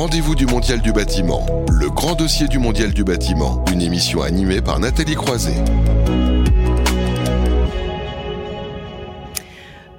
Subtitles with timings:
[0.00, 4.62] rendez-vous du Mondial du bâtiment, le grand dossier du Mondial du bâtiment, une émission animée
[4.62, 5.62] par Nathalie Croiset.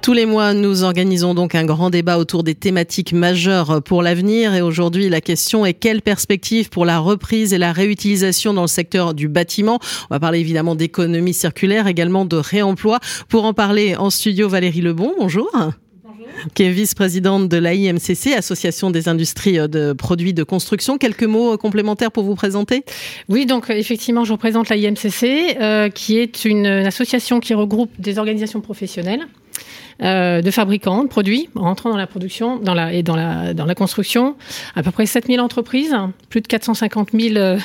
[0.02, 4.56] Tous les mois, nous organisons donc un grand débat autour des thématiques majeures pour l'avenir.
[4.56, 8.66] Et aujourd'hui, la question est quelle perspective pour la reprise et la réutilisation dans le
[8.66, 9.78] secteur du bâtiment?
[10.10, 12.98] On va parler évidemment d'économie circulaire, également de réemploi.
[13.28, 15.48] Pour en parler en studio, Valérie Lebon, bonjour
[16.54, 20.98] qui est vice-présidente de l'AIMCC, Association des industries de produits de construction.
[20.98, 22.84] Quelques mots complémentaires pour vous présenter?
[23.28, 28.60] Oui, donc effectivement, je représente l'AIMCC, euh, qui est une association qui regroupe des organisations
[28.60, 29.26] professionnelles
[30.02, 34.36] euh, de fabricants de produits rentrant dans la production et dans la, construction.
[34.74, 35.94] À peu près 7000 entreprises,
[36.28, 37.58] plus de 450 000 euh,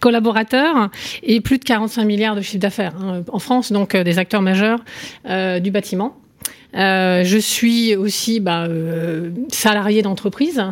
[0.00, 0.90] collaborateurs
[1.22, 4.42] et plus de 45 milliards de chiffre d'affaires hein, en France, donc euh, des acteurs
[4.42, 4.80] majeurs
[5.60, 6.16] du bâtiment.
[6.76, 10.62] Euh, je suis aussi bah, euh, salarié d'entreprise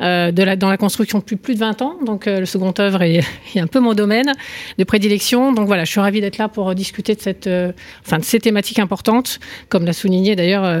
[0.00, 1.94] euh, dans la construction depuis plus de 20 ans.
[2.04, 3.22] Donc le second œuvre est,
[3.56, 4.32] un peu mon domaine
[4.78, 5.52] de prédilection.
[5.52, 7.48] Donc voilà, je suis ravie d'être là pour discuter de, cette,
[8.04, 9.38] enfin, de ces thématiques importantes.
[9.68, 10.80] Comme l'a souligné d'ailleurs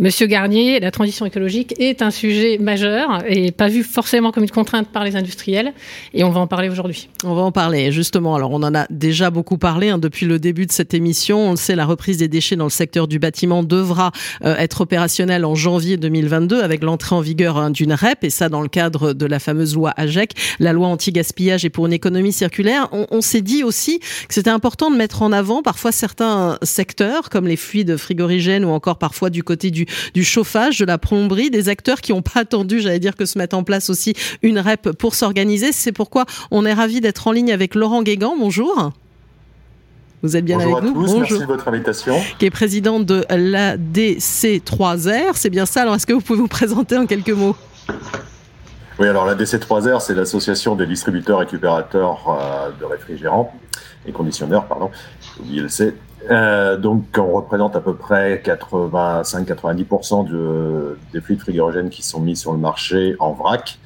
[0.00, 4.50] Monsieur Garnier, la transition écologique est un sujet majeur et pas vu forcément comme une
[4.50, 5.72] contrainte par les industriels.
[6.14, 7.08] Et on va en parler aujourd'hui.
[7.24, 8.34] On va en parler justement.
[8.34, 11.48] Alors on en a déjà beaucoup parlé hein, depuis le début de cette émission.
[11.48, 14.10] On le sait, la reprise des déchets dans le secteur du bâtiment devra
[14.42, 18.60] être opérationnel en janvier 2022 avec l'entrée en vigueur hein, d'une REP et ça dans
[18.60, 22.88] le cadre de la fameuse loi AGEC, la loi anti-gaspillage et pour une économie circulaire.
[22.92, 27.30] On, on s'est dit aussi que c'était important de mettre en avant parfois certains secteurs
[27.30, 31.50] comme les fluides frigorigènes ou encore parfois du côté du, du chauffage, de la plomberie,
[31.50, 34.58] des acteurs qui n'ont pas attendu, j'allais dire, que se mette en place aussi une
[34.58, 35.72] REP pour s'organiser.
[35.72, 38.36] C'est pourquoi on est ravi d'être en ligne avec Laurent Guégan.
[38.38, 38.92] Bonjour.
[40.22, 41.20] Vous êtes bien Bonjour avec à nous tous, Bonjour.
[41.20, 42.16] Merci de votre invitation.
[42.38, 45.32] Qui est président de l'ADC3R.
[45.34, 45.82] C'est bien ça.
[45.82, 47.56] Alors, est-ce que vous pouvez vous présenter en quelques mots?
[48.98, 53.52] Oui, alors l'ADC3R, c'est l'association des distributeurs récupérateurs euh, de réfrigérants
[54.06, 54.90] et conditionneurs, pardon.
[56.30, 62.36] Euh, donc, on représente à peu près 85-90% de, des fluides frigorigènes qui sont mis
[62.36, 63.78] sur le marché en vrac.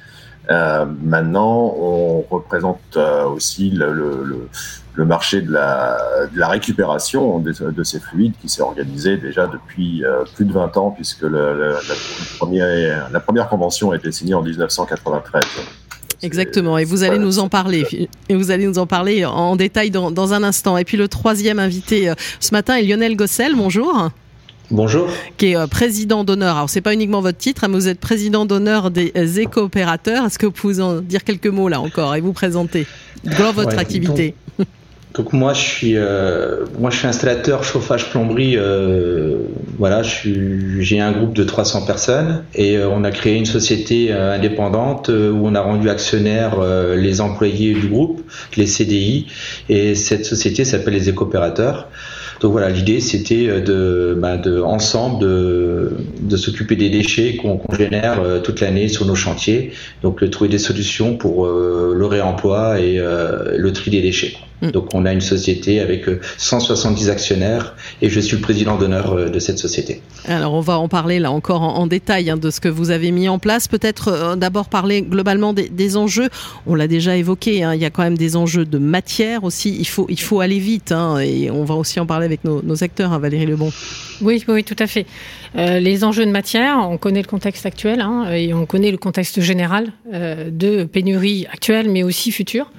[0.49, 4.49] Euh, maintenant, on représente euh, aussi le, le, le,
[4.97, 5.97] marché de la,
[6.33, 10.53] de la récupération de, de, ces fluides qui s'est organisé déjà depuis euh, plus de
[10.53, 11.95] 20 ans, puisque le, la,
[12.37, 15.43] première, la première convention a été signée en 1993.
[16.23, 18.09] Exactement, et vous allez nous en parler.
[18.29, 20.77] Et vous allez nous en parler en détail dans, dans un instant.
[20.77, 23.55] Et puis le troisième invité euh, ce matin est Lionel Gossel.
[23.55, 24.11] Bonjour.
[24.71, 25.09] Bonjour.
[25.37, 26.55] Qui est euh, président d'honneur.
[26.55, 30.25] Alors, c'est pas uniquement votre titre, hein, mais vous êtes président d'honneur des euh, éco-opérateurs.
[30.25, 32.85] Est-ce que vous pouvez en dire quelques mots là encore et vous présenter
[33.23, 34.35] dans votre ouais, activité?
[34.57, 34.67] donc,
[35.13, 38.55] donc, moi, je suis, euh, moi, je suis installateur chauffage plomberie.
[38.55, 39.39] Euh,
[39.77, 44.33] voilà, j'ai un groupe de 300 personnes et euh, on a créé une société euh,
[44.35, 46.59] indépendante où on a rendu actionnaires
[46.95, 48.21] les employés du groupe,
[48.55, 49.27] les CDI,
[49.69, 51.89] et cette société s'appelle les éco-opérateurs.
[52.41, 57.77] Donc voilà, l'idée c'était de, bah, de ensemble de, de s'occuper des déchets qu'on qu
[57.77, 59.73] génère euh, toute l'année sur nos chantiers.
[60.01, 64.33] Donc trouver des solutions pour euh, le réemploi et euh, le tri des déchets.
[64.61, 64.71] Mmh.
[64.71, 66.05] Donc on a une société avec
[66.37, 70.01] 170 actionnaires et je suis le président d'honneur de cette société.
[70.27, 72.91] Alors on va en parler là encore en, en détail hein, de ce que vous
[72.91, 73.67] avez mis en place.
[73.67, 76.29] Peut-être euh, d'abord parler globalement des, des enjeux.
[76.67, 79.75] On l'a déjà évoqué, hein, il y a quand même des enjeux de matière aussi.
[79.77, 82.61] Il faut, il faut aller vite hein, et on va aussi en parler avec nos,
[82.61, 83.71] nos acteurs, Valérie Lebon.
[84.21, 85.05] Oui, oui, tout à fait.
[85.55, 88.97] Euh, les enjeux de matière, on connaît le contexte actuel hein, et on connaît le
[88.97, 92.71] contexte général euh, de pénurie actuelle mais aussi future.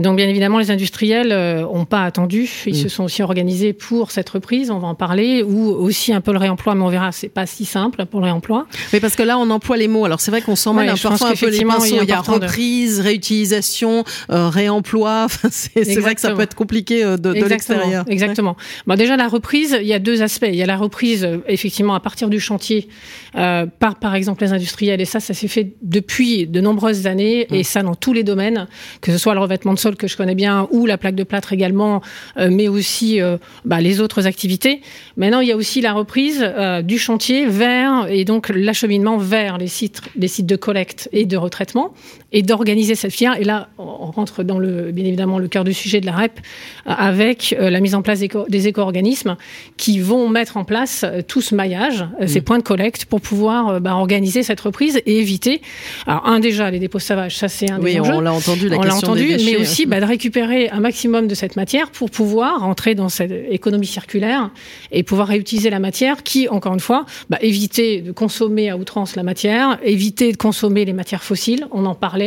[0.00, 2.48] Donc bien évidemment, les industriels n'ont euh, pas attendu.
[2.66, 2.76] Ils mmh.
[2.76, 4.70] se sont aussi organisés pour cette reprise.
[4.70, 7.44] On va en parler ou aussi un peu le réemploi, mais on verra, c'est pas
[7.44, 8.66] si simple pour le réemploi.
[8.94, 10.06] Mais parce que là, on emploie les mots.
[10.06, 11.98] Alors c'est vrai qu'on s'en mêle ouais, parfois un peu les pinceaux.
[12.00, 13.02] Il, y a reprise, de...
[13.02, 15.26] réutilisation, euh, réemploi.
[15.32, 18.04] Enfin, c'est vrai que ça peut être compliqué euh, de, de l'extérieur.
[18.08, 18.50] Exactement.
[18.50, 18.82] Ouais.
[18.86, 20.48] Bon, déjà la reprise, il y a deux aspects.
[20.48, 22.88] Il y a la reprise effectivement à partir du chantier
[23.36, 27.46] euh, par par exemple les industriels et ça, ça s'est fait depuis de nombreuses années
[27.48, 27.54] mmh.
[27.54, 28.68] et ça dans tous les domaines,
[29.00, 31.24] que ce soit le revêtement de sol que je connais bien ou la plaque de
[31.24, 32.02] plâtre également,
[32.38, 34.80] euh, mais aussi euh, bah, les autres activités.
[35.16, 39.58] Maintenant, il y a aussi la reprise euh, du chantier vers et donc l'acheminement vers
[39.58, 41.92] les sites, les sites de collecte et de retraitement
[42.32, 43.40] et d'organiser cette filière.
[43.40, 46.40] Et là, on rentre dans le bien évidemment le cœur du sujet de la REP
[46.86, 49.36] avec la mise en place des éco-organismes
[49.76, 52.26] qui vont mettre en place tout ce maillage, mmh.
[52.26, 55.62] ces points de collecte pour pouvoir bah, organiser cette reprise et éviter.
[56.06, 58.12] Alors un déjà les dépôts sauvages, ça c'est un oui, des enjeux.
[58.14, 60.80] on l'a entendu, la on question entendu, des déchets, mais aussi bah, de récupérer un
[60.80, 64.50] maximum de cette matière pour pouvoir entrer dans cette économie circulaire
[64.90, 69.16] et pouvoir réutiliser la matière qui, encore une fois, bah, éviter de consommer à outrance
[69.16, 72.21] la matière, éviter de consommer les matières fossiles, on en parlait,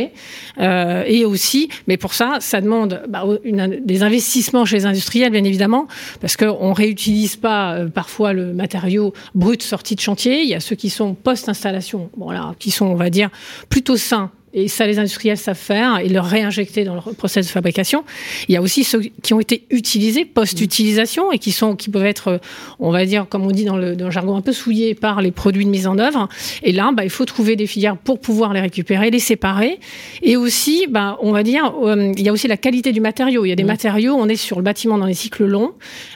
[0.58, 5.44] euh, et aussi, mais pour ça, ça demande bah, des investissements chez les industriels, bien
[5.44, 5.86] évidemment,
[6.20, 10.42] parce qu'on ne réutilise pas euh, parfois le matériau brut sorti de chantier.
[10.42, 12.10] Il y a ceux qui sont post-installation,
[12.58, 13.30] qui sont, on va dire,
[13.68, 17.50] plutôt sains et ça les industriels savent faire et le réinjecter dans leur process de
[17.50, 18.04] fabrication.
[18.48, 22.06] Il y a aussi ceux qui ont été utilisés post-utilisation et qui sont qui peuvent
[22.06, 22.40] être,
[22.80, 25.20] on va dire, comme on dit dans le, dans le jargon, un peu souillés par
[25.20, 26.28] les produits de mise en œuvre.
[26.62, 29.78] Et là, bah, il faut trouver des filières pour pouvoir les récupérer, les séparer.
[30.22, 33.44] Et aussi, bah, on va dire, euh, il y a aussi la qualité du matériau.
[33.44, 35.72] Il y a des matériaux, on est sur le bâtiment dans les cycles longs,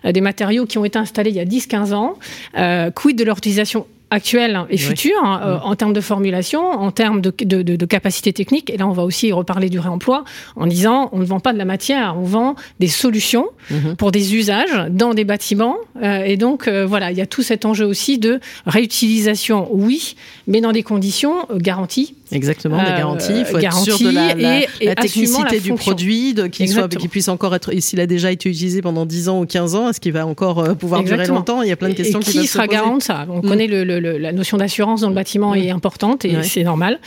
[0.07, 2.15] euh, des matériaux qui ont été installés il y a 10-15 ans.
[2.57, 6.91] Euh, quid de leur utilisation actuelle et future hein, euh, en termes de formulation, en
[6.91, 8.71] termes de, de, de, capacité technique.
[8.71, 10.25] Et là, on va aussi reparler du réemploi
[10.57, 13.97] en disant on ne vend pas de la matière, on vend des solutions mhm.
[13.97, 15.77] pour des usages dans des bâtiments.
[16.03, 20.17] Euh, et donc, euh, voilà, il y a tout cet enjeu aussi de réutilisation, oui,
[20.47, 23.41] mais dans des conditions garanties Exactement, des garanties.
[23.41, 24.35] Il faut être sûr de la,
[24.81, 29.29] la, technicité du produit, qu'il puisse encore être, s'il a déjà été utilisé pendant 10
[29.29, 31.63] ans ou 15 ans, est-ce qu'il va encore pouvoir durer longtemps?
[31.63, 33.27] Il y a plein de questions et qui, qui sera garant de ça?
[33.29, 33.49] On mm.
[33.49, 33.85] connaît le,
[34.19, 36.99] la notion d'assurance dans le bâtiment est importante et c'est normal.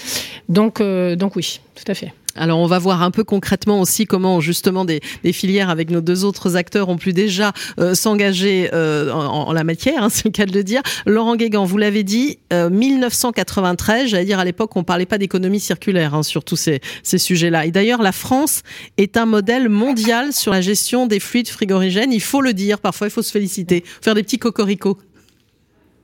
[0.49, 2.13] Donc, euh, donc oui, tout à fait.
[2.35, 5.01] Alors on va voir un peu concrètement aussi comment justement des,
[5.31, 10.03] filières avec nos deux autres acteurs ont pu déjà euh, s'engager euh, en, la matière,
[10.03, 10.81] hein, c'est le cas de le dire.
[11.05, 16.15] Laurent Guégan, vous l'avez dit, 1993, j'allais dire à l'époque on parlait pas d'économie circulaire
[16.15, 17.65] hein, sur tous ces, ces sujets-là.
[17.65, 18.63] Et d'ailleurs la France
[18.97, 23.07] est un modèle mondial sur la gestion des fluides frigorigènes, il faut le dire, parfois
[23.07, 24.97] il faut se féliciter, faire des petits cocoricots.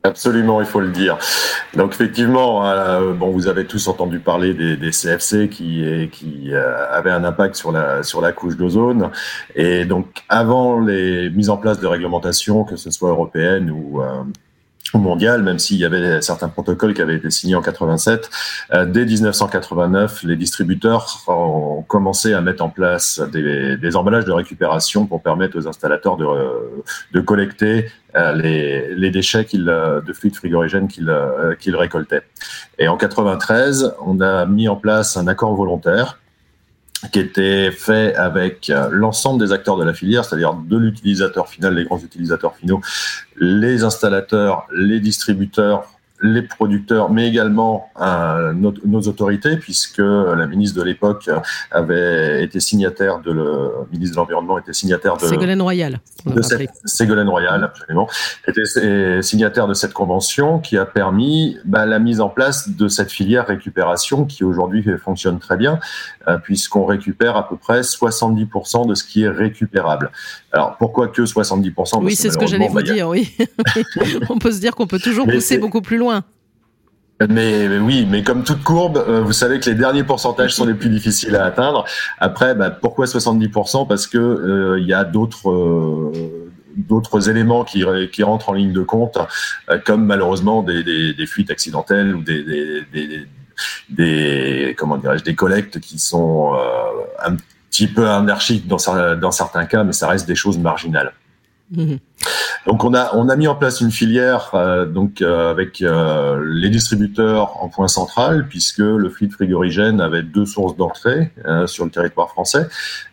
[0.03, 1.17] Absolument, il faut le dire.
[1.75, 6.89] Donc effectivement, euh, bon, vous avez tous entendu parler des, des CFC qui, qui euh,
[6.89, 9.11] avaient un impact sur la sur la couche d'ozone.
[9.55, 14.23] Et donc avant les mises en place de réglementations, que ce soit européennes ou euh,
[14.97, 18.29] mondial, même s'il y avait certains protocoles qui avaient été signés en 87.
[18.73, 25.05] Euh, dès 1989, les distributeurs ont commencé à mettre en place des, emballages de récupération
[25.05, 26.25] pour permettre aux installateurs de,
[27.13, 31.13] de collecter euh, les, les, déchets de fluides frigorigènes qu'ils
[31.59, 32.23] qu'ils récoltaient.
[32.77, 36.19] Et en 93, on a mis en place un accord volontaire
[37.11, 41.75] qui était fait avec euh, l'ensemble des acteurs de la filière, c'est-à-dire de l'utilisateur final,
[41.75, 42.81] les grands utilisateurs finaux,
[43.37, 45.87] les installateurs, les distributeurs,
[46.21, 51.29] les producteurs, mais également euh, nos, autorités, puisque la ministre de l'époque
[51.71, 55.99] avait été signataire de le ministre de l'environnement était signataire de Ségolène Royal.
[56.25, 58.07] De cette, Ségolène Royal, absolument,
[58.47, 63.11] était signataire de cette convention qui a permis bah, la mise en place de cette
[63.11, 65.79] filière récupération qui aujourd'hui fonctionne très bien,
[66.27, 70.11] euh, puisqu'on récupère à peu près 70% de ce qui est récupérable.
[70.51, 73.07] Alors pourquoi que 70% Oui, c'est ce que j'allais vous dire.
[73.07, 73.35] Oui,
[74.29, 76.08] on peut se dire qu'on peut toujours pousser beaucoup plus loin.
[77.27, 80.73] Mais, oui, mais comme toute courbe, euh, vous savez que les derniers pourcentages sont les
[80.73, 81.83] plus difficiles à atteindre.
[82.17, 86.13] Après, bah, pourquoi 70% Parce que euh, il y a d'autres euh,
[86.77, 87.83] d'autres éléments qui,
[88.13, 89.17] qui rentrent en ligne de compte,
[89.85, 92.41] comme malheureusement des, des, fuites accidentelles ou des,
[92.93, 93.27] des,
[93.89, 96.53] des comment dirais-je des collectes qui sont
[97.21, 97.35] un
[97.69, 98.77] petit peu anarchiques dans,
[99.17, 101.11] dans certains cas, mais ça reste des choses marginales.
[102.67, 106.41] Donc on a on a mis en place une filière euh, donc euh, avec euh,
[106.45, 111.31] les distributeurs en point central puisque le fluide frigorigène avait deux sources d'entrée
[111.65, 112.67] sur le territoire français.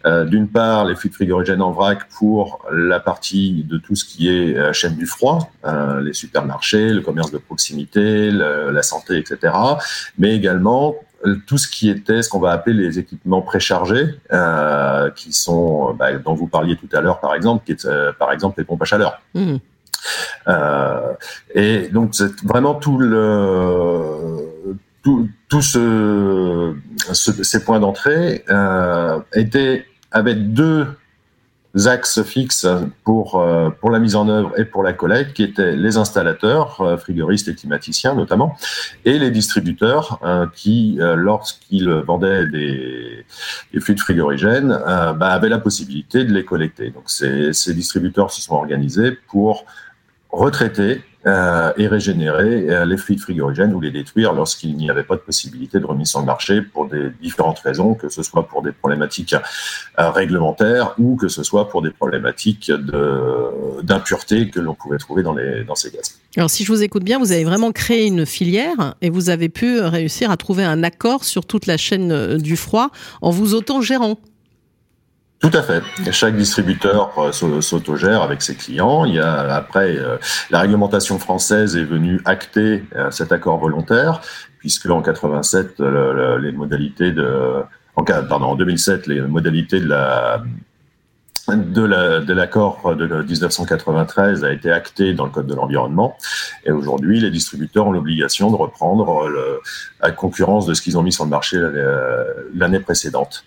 [0.05, 4.73] D'une part les fluides frigorigènes en vrac pour la partie de tout ce qui est
[4.73, 5.51] chaîne du froid,
[6.03, 9.53] les supermarchés, le commerce de proximité, la santé, etc.
[10.19, 10.97] Mais également
[11.47, 16.13] tout ce qui était ce qu'on va appeler les équipements préchargés, euh, qui sont, bah,
[16.15, 18.83] dont vous parliez tout à l'heure, par exemple, qui est, euh, par exemple, les pompes
[18.83, 19.21] à chaleur.
[19.35, 19.57] Mmh.
[20.49, 21.13] Euh,
[21.55, 26.75] et donc, c'est vraiment tout le, tout, tout ce,
[27.13, 30.87] ces points d'entrée euh, étaient avec deux
[31.85, 32.67] axes fixes
[33.05, 36.81] pour, euh, pour la mise en œuvre et pour la collecte, qui étaient les installateurs,
[36.81, 38.57] euh, frigoristes et climaticiens notamment,
[39.05, 43.27] et les distributeurs euh, qui, lorsqu'ils vendaient des,
[43.73, 46.91] des, fluides frigorigènes, bah, avaient la possibilité de les collecter.
[46.91, 49.67] Donc ces, ces distributeurs se sont organisés pour
[50.31, 55.17] retraiter euh, et régénérer euh, les fluides frigorigènes ou les détruire lorsqu'il n'y avait pas
[55.17, 58.63] de possibilité de remise sur le marché pour des différentes raisons, que ce soit pour
[58.63, 59.35] des problématiques
[59.99, 62.71] euh, réglementaires ou que ce soit pour des problématiques
[63.83, 66.17] d'impureté que l'on pouvait trouver dans, les, dans ces gaz.
[66.37, 69.49] Alors si je vous écoute bien, vous avez vraiment créé une filière et vous avez
[69.49, 72.91] pu réussir à trouver un accord sur toute la chaîne du froid
[73.21, 74.17] en vous auto-gérant.
[75.41, 75.83] Tout à fait.
[76.13, 79.05] Chaque distributeur euh, s'autogère avec ses clients.
[79.05, 80.17] Il y a après euh,
[80.51, 84.23] la réglementation française est venue acter euh, cet accord volontaire,
[84.59, 85.79] puisque en 87
[86.41, 87.63] les modalités de
[87.97, 90.43] en, pardon, en 2007 les modalités de la
[91.49, 96.17] de l'accord de, de 1993 a été acté dans le code de l'environnement
[96.65, 99.61] et aujourd'hui les distributeurs ont l'obligation de reprendre le,
[100.03, 101.57] la concurrence de ce qu'ils ont mis sur le marché
[102.53, 103.45] l'année précédente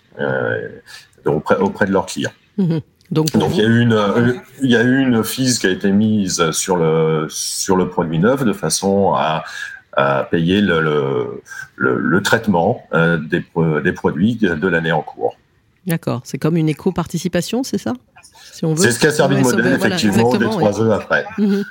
[1.26, 2.32] auprès, auprès de leurs clients.
[2.58, 2.80] Mhm.
[3.10, 5.90] Donc, il y a eu une il y a eu une FIS qui a été
[5.90, 9.42] mise sur le sur le produit neuf de façon à,
[9.94, 10.80] à payer le,
[11.74, 13.44] le, le, traitement euh, des,
[13.82, 15.36] des produits de l'année en cours.
[15.90, 17.94] D'accord, c'est comme une éco-participation, c'est ça?
[18.52, 21.24] C'est ce qui a servi de modèle, effectivement, des trois heures après.
[21.38, 21.64] Mhm.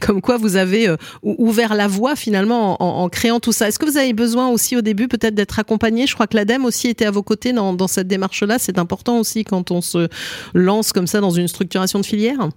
[0.00, 3.68] Comme quoi, vous avez euh, ouvert la voie, finalement, en, créant tout ça.
[3.68, 6.06] Est-ce que vous avez besoin aussi, au début, peut-être d'être accompagné?
[6.06, 8.58] Je crois que l'ADEME aussi était à vos côtés dans, dans cette démarche-là.
[8.58, 10.08] C'est important aussi quand on se
[10.54, 12.48] lance comme ça dans une structuration de filière?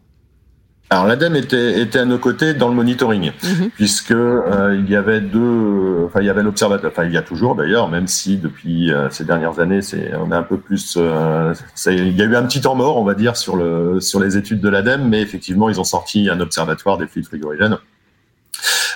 [0.89, 3.71] Alors l'ADEME était, était à nos côtés dans le monitoring, mhm.
[3.71, 7.21] puisque euh, il y avait deux, enfin il y avait l'observatoire, enfin il y a
[7.21, 10.95] toujours d'ailleurs, même si depuis euh, ces dernières années, c'est on est un peu plus,
[10.97, 11.53] euh,
[11.87, 14.37] il y a eu un petit temps mort, on va dire, sur le sur les
[14.37, 17.77] études de l'ADEME, mais effectivement ils ont sorti un observatoire des fluides frigorigènes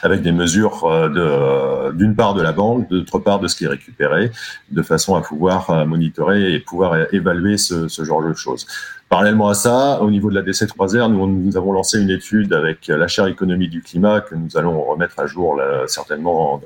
[0.01, 3.67] avec des mesures de d'une part de la banque, d'autre part de ce qui est
[3.67, 4.31] récupéré,
[4.71, 8.65] de façon à pouvoir monitorer et pouvoir évaluer ce, ce genre de choses.
[9.11, 12.87] Parallèlement à ça, au niveau de la DC3R, nous, nous avons lancé une étude avec
[12.87, 16.61] la chaire économie du climat que nous allons remettre à jour certainement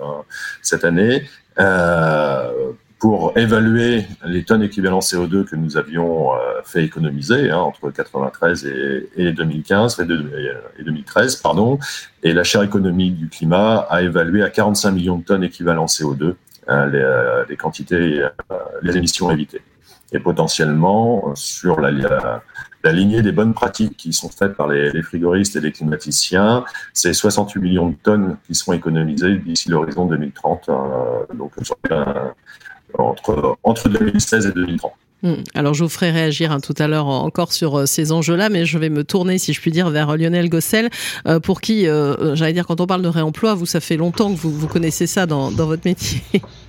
[0.61, 1.23] cette année
[1.59, 2.51] euh,
[2.99, 8.65] pour évaluer les tonnes équivalent CO2 que nous avions euh, fait économiser hein, entre 93
[8.67, 10.05] et, et 2015 et,
[10.83, 11.79] 2013, pardon.
[12.21, 16.35] Et la chaire économie du climat a évalué à 45 millions de tonnes équivalent CO2
[16.67, 18.29] hein, les, euh, les, quantités, euh,
[18.83, 19.63] les émissions évitées
[20.15, 21.91] et potentiellement euh, sur la,
[22.91, 27.59] lignée des bonnes pratiques qui sont faites par les, frigoristes et les climaticiens, c'est 68
[27.59, 30.73] millions de tonnes qui seront économisées d'ici l'horizon 2030, euh,
[31.33, 31.51] donc
[31.91, 32.05] euh,
[32.97, 34.91] entre, entre 2016 et 2030.
[35.23, 35.33] Hmm.
[35.55, 39.03] Alors ferai réagir hein, tout à l'heure encore sur ces enjeux-là, mais je vais me
[39.03, 40.89] tourner, si je puis dire, vers Lionel Gossel,
[41.41, 41.87] pour qui,
[42.33, 45.07] j'allais dire, quand on parle de réemploi, vous, ça fait longtemps que vous, vous connaissez
[45.07, 46.21] ça dans votre métier.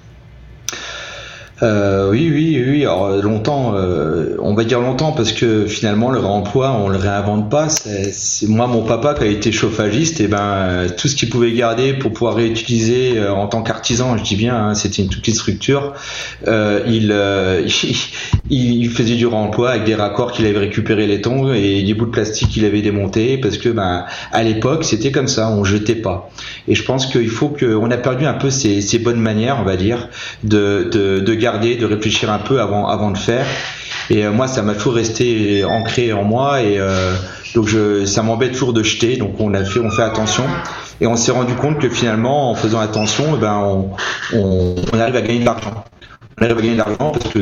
[1.62, 2.82] Euh, oui, oui, oui.
[2.82, 7.50] Alors longtemps, euh, on va dire longtemps parce que finalement le réemploi, on le réinvente
[7.50, 7.68] pas.
[7.70, 11.94] C'est moi, mon papa qui a été chauffagiste, et ben tout ce qu'il pouvait garder
[11.94, 15.36] pour pouvoir réutiliser euh, en tant qu'artisan, je dis bien, hein, c'était une toute petite
[15.36, 15.94] structure.
[16.46, 17.14] Euh, il,
[18.50, 22.06] il, faisait du réemploi avec des raccords qu'il avait récupéré les tongs et des bouts
[22.06, 25.94] de plastique qu'il avait démontés parce que ben à l'époque c'était comme ça, on jetait
[25.94, 26.30] pas.
[26.68, 29.64] Et je pense qu'il faut qu'on a perdu un peu ces, ces bonnes manières, on
[29.64, 30.08] va dire,
[30.44, 33.46] de, de, de garder, de réfléchir un peu avant, avant de faire.
[34.10, 37.14] Et euh, moi, ça m'a toujours resté ancré en moi et euh,
[37.54, 39.16] donc je, ça m'embête toujours de jeter.
[39.16, 40.44] Donc on a fait, on fait attention
[41.00, 43.90] et on s'est rendu compte que finalement, en faisant attention, eh ben on,
[44.34, 45.84] on, on arrive à gagner de l'argent
[46.38, 47.38] on à gagner de l'argent parce que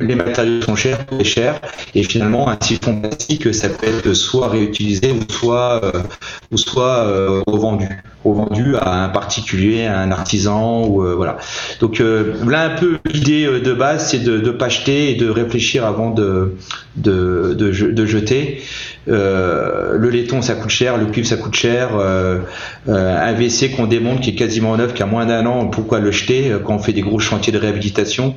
[0.00, 1.60] les matériaux sont chers, très chers,
[1.94, 6.02] et finalement un siphon plastique ça peut être soit réutilisé ou soit euh,
[6.50, 7.88] ou soit euh, revendu,
[8.24, 11.36] revendu à un particulier, à un artisan ou euh, voilà.
[11.80, 15.84] Donc là un peu l'idée de base c'est de ne pas jeter et de réfléchir
[15.84, 16.54] avant de
[16.96, 18.62] de, de, de jeter.
[19.08, 22.40] Euh, le laiton ça coûte cher, le cuivre ça coûte cher, euh,
[22.88, 26.00] euh, un WC qu'on démonte qui est quasiment neuf, qui a moins d'un an, pourquoi
[26.00, 28.34] le jeter quand on fait des gros chantiers de réhabilitation?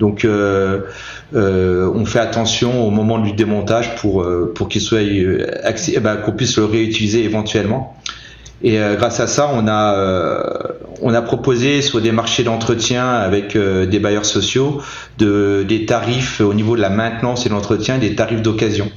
[0.00, 6.32] Donc on fait attention au moment du démontage pour pour qu'il soit eh ben, qu'on
[6.32, 7.96] puisse le réutiliser éventuellement.
[8.62, 13.98] Et grâce à ça, on a on a proposé sur des marchés d'entretien avec des
[13.98, 14.80] bailleurs sociaux
[15.18, 18.90] de, des tarifs au niveau de la maintenance et l'entretien, des tarifs d'occasion.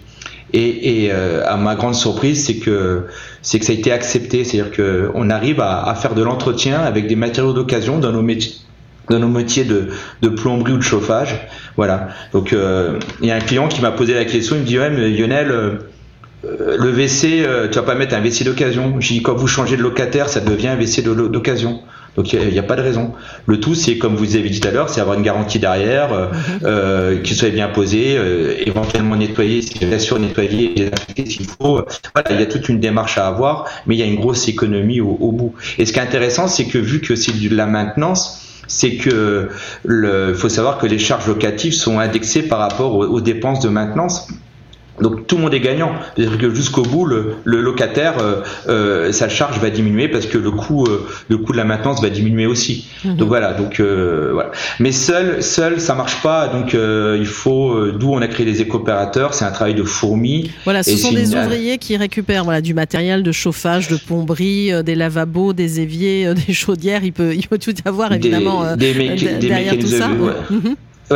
[0.54, 3.04] Et, euh, à ma grande surprise, c'est que
[3.42, 7.08] c'est que ça a été accepté, c'est-à-dire que on arrive à, faire de l'entretien avec
[7.08, 11.36] des matériaux d'occasion dans nos métiers de, plomberie ou de chauffage.
[11.76, 12.10] Voilà.
[12.32, 14.80] Donc euh, il y a un client qui m'a posé la question, il me dit
[14.80, 15.78] ouais mais Lionel, euh,
[16.44, 18.96] le WC, tu vas pas mettre un WC d'occasion.
[19.00, 21.82] J'ai dit quand vous changez de locataire, ça devient un WC d'occasion.
[22.18, 23.14] Donc il n'y a, pas de raison.
[23.46, 26.12] Le tout, c'est comme vous avez dit tout à l'heure, c'est avoir une garantie derrière,
[26.12, 26.60] euh, mhm.
[26.64, 31.86] euh, qu'il soit bien posé, euh, éventuellement nettoyé, bien sûr nettoyé et désinfecté s'il faut.
[32.16, 34.48] Voilà, il y a toute une démarche à avoir, mais il y a une grosse
[34.48, 35.54] économie au, au bout.
[35.78, 39.50] Et ce qui est intéressant, c'est que vu que c'est de la maintenance, c'est que
[39.88, 43.70] il faut savoir que les charges locatives sont indexées par rapport aux, aux dépenses de
[43.70, 44.28] maintenance.
[45.02, 45.92] Donc tout le monde est gagnant.
[46.16, 50.52] C'est-à-dire que jusqu'au bout, le, locataire, euh, euh, sa charge va diminuer parce que le
[50.52, 52.88] coût, euh, le coût de la maintenance va diminuer aussi.
[53.04, 53.18] Mhm.
[53.18, 53.54] Donc voilà.
[53.54, 54.52] Donc voilà.
[54.80, 56.48] Mais seul, seul, ça marche pas.
[56.48, 57.92] Donc il faut.
[57.92, 59.34] D'où on a créé les éco-opérateurs.
[59.34, 60.52] C'est un travail de fourmi.
[60.64, 64.96] Voilà, ce sont des ouvriers qui récupèrent voilà du matériel de chauffage, de plomberie, des
[64.96, 67.04] lavabos, des éviers, des chaudières.
[67.04, 70.08] Il peut, il peut tout y avoir évidemment des, des, derrière tout ça.
[70.08, 70.22] Mhm.
[70.22, 70.72] Ouais,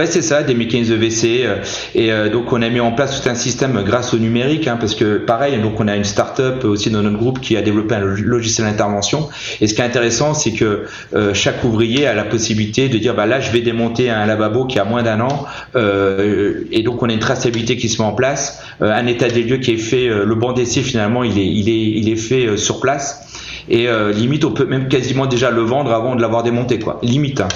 [0.05, 1.05] c'est ça, des mécanismes de.
[1.05, 1.57] Euh,
[1.95, 4.77] et euh, donc, on a mis en place tout un système grâce au numérique, hein,
[4.79, 7.95] parce que pareil, donc on a une start-up aussi dans notre groupe qui a développé
[7.95, 9.27] un logiciel d'intervention.
[9.60, 13.15] Et ce qui est intéressant, c'est que euh, chaque ouvrier a la possibilité de dire,
[13.15, 15.45] bah là, je vais démonter un lavabo qui a moins d'un an.
[15.75, 19.57] et donc, on a une traçabilité qui se met en place, un état des lieux
[19.57, 20.07] qui est fait.
[20.07, 23.27] le banc d'essai, finalement, il est, il est, il est fait sur place.
[23.69, 27.00] Et limite, on peut même quasiment déjà le vendre avant de l'avoir démonté, quoi.
[27.03, 27.41] Limite.
[27.41, 27.48] Hein.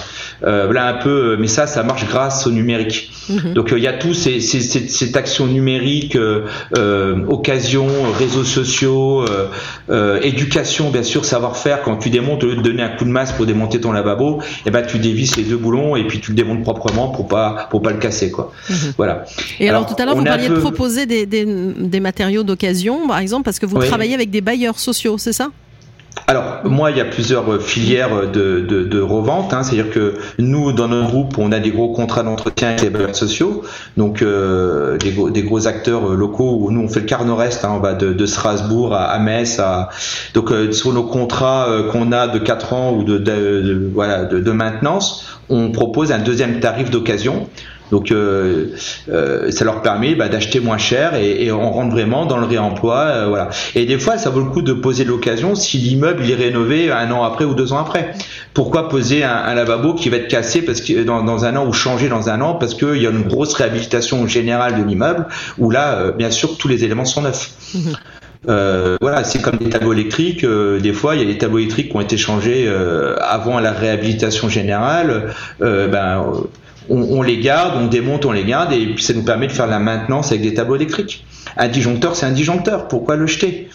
[0.44, 3.12] Euh, là un peu, mais ça, ça marche grâce au numérique.
[3.30, 3.54] Mhm.
[3.54, 6.46] Donc euh, il y a tout ces, ces, cette action numérique, euh,
[7.28, 7.88] occasion,
[8.18, 9.26] réseaux sociaux,
[10.22, 11.82] éducation, bien sûr, savoir-faire.
[11.84, 14.42] Quand tu démontes, au lieu de donner un coup de masse pour démonter ton lavabo,
[14.42, 17.28] et eh ben tu dévisses les deux boulons et puis tu le démontes proprement pour
[17.28, 18.52] pas pour pas le casser, quoi.
[18.70, 18.76] Mhm.
[18.98, 19.26] Voilà.
[19.60, 23.20] Et alors, tout à l'heure, vous parliez de proposer des, des, des matériaux d'occasion, par
[23.20, 25.50] exemple, parce que vous travaillez avec des bailleurs sociaux, c'est ça?
[26.28, 29.54] Alors, moi, il y a plusieurs filières de, de, de revente.
[29.54, 29.62] Hein.
[29.62, 33.16] C'est-à-dire que nous, dans notre groupe, on a des gros contrats d'entretien avec les bailleurs
[33.16, 33.64] sociaux,
[33.96, 36.58] donc euh, des, gros, des, gros, acteurs euh, locaux.
[36.62, 37.64] Où nous, on fait le quart nord-est.
[37.64, 37.74] Hein.
[37.76, 39.60] On va de, de, Strasbourg à, à Metz.
[39.60, 39.90] À...
[40.34, 44.52] Donc, euh, sur nos contrats euh, qu'on a de 4 ans ou de voilà, de,
[44.52, 47.48] maintenance, on propose un deuxième tarif d'occasion.
[47.92, 48.76] Donc euh,
[49.10, 52.46] euh, ça leur permet bah, d'acheter moins cher et, et, on rentre vraiment dans le
[52.46, 52.98] réemploi.
[52.98, 53.50] Euh, voilà.
[53.76, 57.12] Et des fois, ça vaut le coup de poser l'occasion si l'immeuble est rénové un
[57.12, 58.14] an après ou deux ans après.
[58.54, 61.68] Pourquoi poser un, un lavabo qui va être cassé parce que dans, dans, un an
[61.68, 65.28] ou changer dans un an parce qu'il y a une grosse réhabilitation générale de l'immeuble
[65.58, 67.52] où là, euh, bien sûr, tous les éléments sont neufs.
[67.74, 67.80] Mmh.
[68.48, 70.44] Euh, voilà, c'est comme des tableaux électriques.
[70.44, 73.60] Euh, des fois, il y a des tableaux électriques qui ont été changés euh, avant
[73.60, 75.34] la réhabilitation générale.
[75.60, 76.24] ben,
[76.90, 79.68] on, les garde, on démonte, on les garde, et puis ça nous permet de faire
[79.68, 81.26] la maintenance avec des tableaux électriques.
[81.58, 82.88] Un disjoncteur, c'est un disjoncteur.
[82.88, 83.70] Pourquoi le jeter?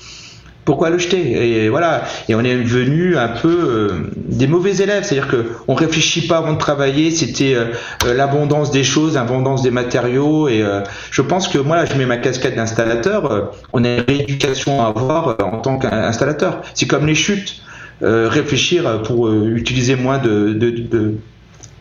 [0.64, 1.64] Pourquoi le jeter?
[1.64, 2.04] Et voilà.
[2.28, 6.36] Et on est venu un peu euh, des mauvais élèves, c'est-à-dire que on réfléchit pas
[6.38, 7.10] avant de travailler.
[7.10, 7.66] C'était euh,
[8.06, 10.48] euh, l'abondance des choses, l'abondance des matériaux.
[10.48, 10.62] Et
[11.10, 13.52] je pense que moi, je mets ma casquette d'installateur.
[13.72, 16.60] on a une rééducation à avoir en tant qu'installateur.
[16.74, 17.62] C'est comme les chutes.
[18.02, 21.14] réfléchir pour utiliser moins de, de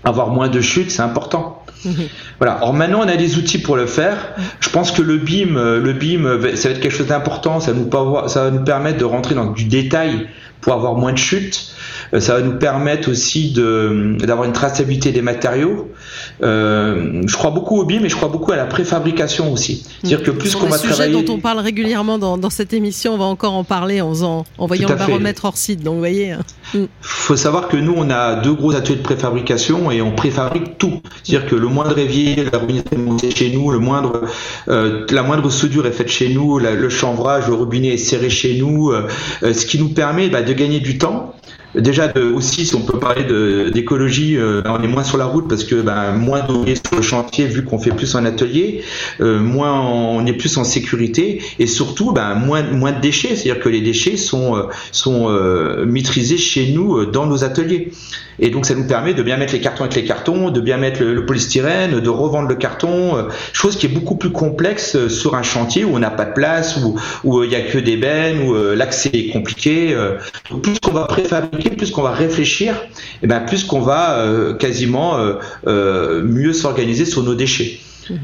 [0.04, 1.64] avoir moins de chutes, c'est important.
[2.40, 2.54] Voilà.
[2.54, 4.34] Alors maintenant, on a des outils pour le faire.
[4.62, 7.60] Je pense que le BIM, euh, le BIM, euh, ça va être quelque chose d'important.
[7.60, 7.90] Ça, nous,
[8.28, 10.30] ça va nous permettre de rentrer dans du détail
[10.62, 11.74] pour avoir moins de chutes.
[12.14, 15.92] Euh, ça va nous permettre aussi d'avoir une traçabilité des matériaux.
[16.42, 19.86] Euh, je crois beaucoup au BIM, mais je crois beaucoup à la préfabrication aussi.
[20.02, 23.18] C'est-dire que plus qu'on va travailler, dont on parle régulièrement dans, dans, cette émission, on
[23.18, 25.84] va encore en parler en, faisant, en voyant le baromètre hors site.
[25.84, 26.32] Donc, vous voyez.
[26.32, 26.40] Hein.
[26.74, 26.86] Mm.
[27.02, 31.02] Faut savoir que nous, on a deux gros ateliers de préfabrication et on préfabrique tout.
[31.24, 34.22] C'est-à-dire que le moindre évier, la robinet est montée chez nous, le moindre,
[34.68, 38.58] euh, la moindre soudure est faite chez nous, le chanvrage, le robinet est serré chez
[38.58, 39.08] nous, euh,
[39.42, 41.36] ce qui nous permet bah, de gagner du temps
[41.76, 43.26] Déjà aussi, si on peut parler
[43.72, 47.04] d'écologie, euh, on est moins sur la route parce que ben, moins d'ouvriers sur le
[47.04, 48.82] chantier vu qu'on fait plus en atelier,
[49.22, 53.70] euh, moins on est plus en sécurité et surtout ben, moins, de déchets, c'est-à-dire que
[53.70, 54.68] les déchets sont,
[55.08, 57.92] euh, maîtrisés chez nous dans nos ateliers.
[58.42, 60.78] Et donc ça nous permet de bien mettre les cartons avec les cartons, de bien
[60.78, 65.44] mettre le, polystyrène, de revendre le carton, chose qui est beaucoup plus complexe sur un
[65.44, 66.80] chantier où on n'a pas de place,
[67.26, 69.94] où il y a que des bennes, où l'accès est compliqué.
[70.64, 72.76] plus qu'on va préfabriquer, plus qu'on va réfléchir,
[73.22, 74.26] et ben plus qu'on va
[74.60, 75.18] quasiment
[75.66, 77.80] mieux s'organiser sur nos déchets.
[78.10, 78.16] Mmh.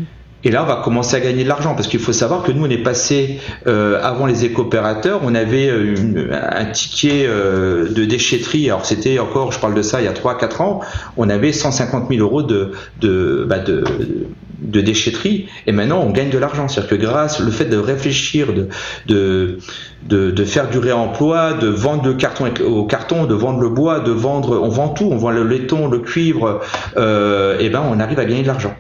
[0.46, 2.64] Et là, on va commencer à gagner de l'argent parce qu'il faut savoir que nous,
[2.64, 5.96] on est passé euh, avant les éco-opérateurs, on avait euh,
[6.32, 8.68] un ticket euh, de déchetterie.
[8.68, 10.82] Alors c'était encore, je parle de ça il y a 3-4 ans,
[11.18, 13.84] on avait 150 000 euros de, de, bah de,
[14.66, 16.68] de déchetterie et maintenant on gagne de l'argent.
[16.68, 18.68] C'est-à-dire que grâce au fait de réfléchir, de,
[19.08, 19.60] de,
[20.04, 24.00] de, de, faire du réemploi, de vendre le carton au carton, de vendre le bois,
[24.00, 26.62] de vendre, on vend tout, on vend le laiton, le cuivre,
[26.98, 28.76] euh, et ben on arrive à gagner de l'argent.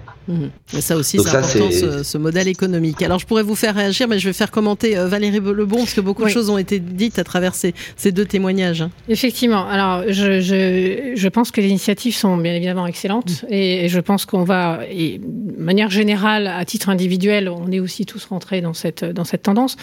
[0.76, 3.02] Et ça aussi, c'est important, ce, ce, modèle économique.
[3.02, 5.94] Alors, je pourrais vous faire réagir, mais je vais faire commenter euh, Valérie Lebon, parce
[5.94, 8.82] que beaucoup de choses ont été dites à travers ces, ces deux témoignages.
[8.82, 8.92] Hein.
[9.08, 9.68] Effectivement.
[9.68, 13.48] Alors, je, je, je pense que les initiatives sont bien évidemment excellentes, mm.
[13.54, 18.06] et, je pense qu'on va, et de manière générale, à titre individuel, on est aussi
[18.06, 19.78] tous rentrés dans cette, dans cette tendance,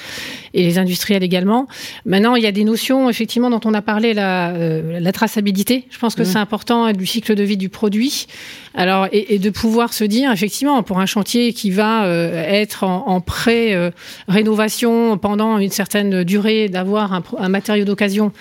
[0.55, 1.69] et les industriels également.
[2.05, 5.85] Maintenant, il y a des notions, effectivement, dont on a parlé, la, euh, la traçabilité.
[5.91, 6.27] Je pense que mm.
[6.27, 8.27] c'est important, du cycle de vie du produit.
[8.75, 13.21] Alors, et, et de pouvoir se dire, effectivement, pour un chantier qui va être en,
[13.21, 18.33] pré-rénovation pendant une certaine durée, d'avoir un, un matériau d'occasion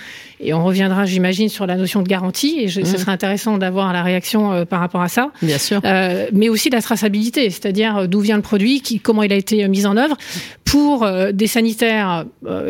[0.44, 2.60] et on reviendra, j'imagine, sur la notion de garantie.
[2.60, 2.86] Et ce mmh.
[2.86, 5.32] serait intéressant d'avoir la réaction euh, par rapport à ça.
[5.42, 5.82] Bien sûr.
[5.86, 9.36] Euh, mais aussi la traçabilité, c'est-à-dire euh, d'où vient le produit, qui, comment il a
[9.36, 10.18] été mis en œuvre.
[10.72, 12.26] Pour des sanitaires,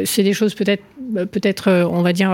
[0.06, 0.84] c'est des choses peut-être,
[1.32, 2.32] peut-être, on va dire,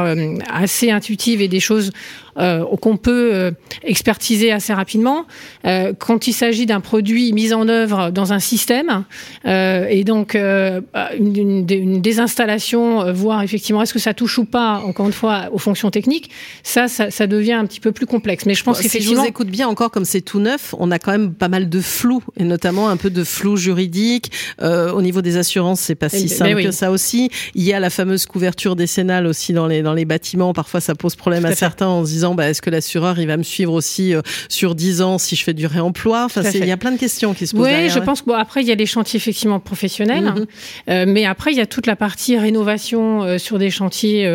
[0.50, 1.92] assez intuitives et des choses
[2.38, 3.52] euh, qu'on peut euh,
[3.82, 5.26] expertiser assez rapidement.
[5.66, 9.06] Euh, quand il s'agit d'un produit mis en œuvre dans un système
[9.46, 15.14] et donc une, une, désinstallation, voir effectivement est-ce que ça touche ou pas, encore une
[15.14, 16.30] fois, aux fonctions techniques,
[16.64, 18.46] ça, ça, devient un petit peu plus complexe.
[18.46, 20.92] Mais je pense que si je vous écoute bien, encore comme c'est tout neuf, on
[20.92, 24.32] a quand même pas mal de flou et notamment un peu de flou juridique.
[24.62, 27.30] au niveau des assurances, c'est pas si simple que ça aussi.
[27.56, 30.54] Il y a la fameuse couverture décennale aussi dans les dans les bâtiments.
[30.54, 33.28] Parfois, ça pose problème à, à certains en se disant bah, est-ce que l'assureur il
[33.28, 36.26] va me suivre aussi euh, sur 10 ans si je fais du réemploi?
[36.26, 37.66] Enfin, il y a plein de questions qui se posent.
[37.66, 40.46] Oui, je pense que bon, après il y a les chantiers effectivement professionnels, mhm.
[40.90, 44.28] euh, mais après il y a toute la partie rénovation euh, sur des chantiers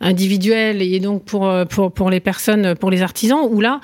[0.00, 3.80] individuels et donc pour, pour pour les personnes, pour les artisans, où là,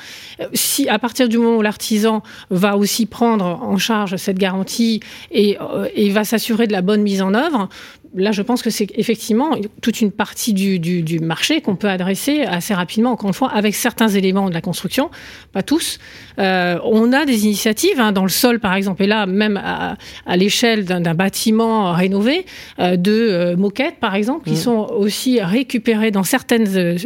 [0.55, 5.57] si à partir du moment où l'artisan va aussi prendre en charge cette garantie et,
[5.95, 7.69] et va s'assurer de la bonne mise en œuvre,
[8.15, 11.89] là, je pense que c'est effectivement toute une partie du, du, du marché qu'on peut
[11.89, 15.11] adresser assez rapidement, encore une fois, avec certains éléments de la construction,
[15.53, 15.99] pas tous.
[16.39, 19.97] Euh, on a des initiatives hein, dans le sol, par exemple, et là, même à,
[20.27, 22.47] à l'échelle d'un bâtiment rénové,
[22.79, 24.57] euh, de euh, moquettes, par exemple, qui mmh.
[24.57, 26.97] sont aussi récupérées dans certaines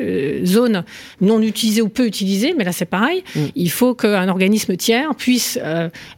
[0.44, 0.84] zones
[1.20, 3.24] non utilisées ou peu utilisées, mais là, c'est pareil.
[3.34, 3.40] Mmh.
[3.54, 5.58] Il faut qu'un organisme tiers puisse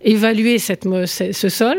[0.03, 1.77] évaluer cette, ce sol,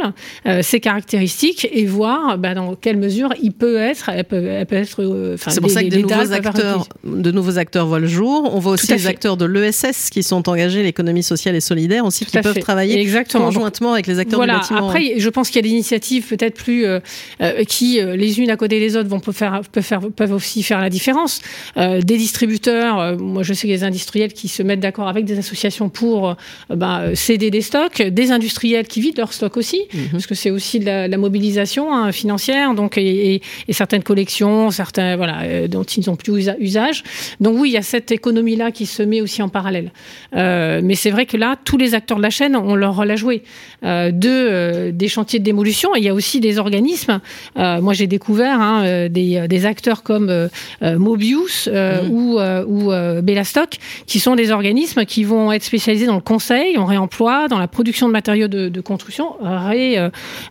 [0.61, 4.75] ses caractéristiques, et voir bah, dans quelle mesure il peut être, elle peut, elle peut
[4.75, 5.01] être.
[5.01, 8.51] Euh, c'est pour ça que de nouveaux, acteurs, de nouveaux acteurs voient le jour.
[8.53, 12.25] On voit aussi les acteurs de l'ESS qui sont engagés, l'économie sociale et solidaire aussi,
[12.25, 13.45] qui peuvent travailler Exactement.
[13.45, 14.55] conjointement avec les acteurs voilà.
[14.55, 14.89] du bâtiment.
[14.89, 16.99] Après, je pense qu'il y a des initiatives peut-être plus euh,
[17.41, 20.63] euh, qui, les unes à côté des autres, vont peuvent faire, peuvent faire, peuvent aussi
[20.63, 21.41] faire la différence.
[21.75, 25.25] des distributeurs, moi je sais qu'il y a des industriels qui se mettent d'accord avec
[25.25, 26.35] des associations pour
[26.69, 30.09] bah, céder des stocks, des industriels qui vident leurs stocks aussi, mhm.
[30.11, 32.73] parce que c'est aussi la, la mobilisation hein, financière.
[32.73, 37.03] Donc et, certaines collections, certains voilà euh, dont ils n'ont plus usage.
[37.39, 39.91] Donc oui, il y a cette économie là qui se met aussi en parallèle.
[40.35, 43.11] Euh, mais c'est vrai que là, tous les acteurs de la chaîne ont leur rôle
[43.11, 43.43] à jouer.
[43.83, 47.19] Euh, de des chantiers de démolition, il y a aussi des organismes.
[47.55, 50.49] moi, j'ai découvert hein, des, acteurs comme
[50.81, 52.09] Mobius mmh.
[52.11, 56.85] ou ou Bellastock, qui sont des organismes qui vont être spécialisés dans le conseil, en
[56.85, 59.97] réemploi, dans la production de matériaux de, de construction ré,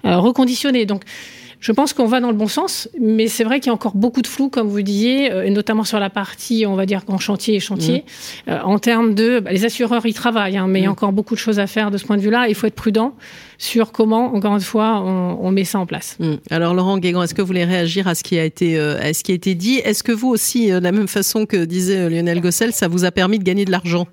[0.04, 0.86] reconditionnés.
[0.86, 1.02] Donc
[1.64, 3.94] je pense qu'on va dans le bon sens, mais c'est vrai qu'il y a encore
[3.94, 7.06] beaucoup de flou, comme vous disiez, euh, et notamment sur la partie, on va dire,
[7.06, 8.04] grand chantier et chantier.
[8.46, 8.50] Mmh.
[8.50, 9.40] Euh, en termes de...
[9.40, 10.92] Bah, les assureurs, ils travaillent, hein, mais il y a mmh.
[10.92, 12.48] encore beaucoup de choses à faire de ce point de vue-là.
[12.48, 13.14] Il faut être prudent
[13.56, 16.18] sur comment, encore une fois, on, met ça en place.
[16.20, 16.34] Mmh.
[16.50, 19.14] Alors, Laurent Guégan, est-ce que vous voulez réagir à ce qui a été, euh, à
[19.14, 19.76] ce qui a été dit?
[19.76, 23.10] Est-ce que vous aussi, de la même façon que disait Lionel Gossel, ça vous a
[23.10, 24.06] permis de gagner de l'argent?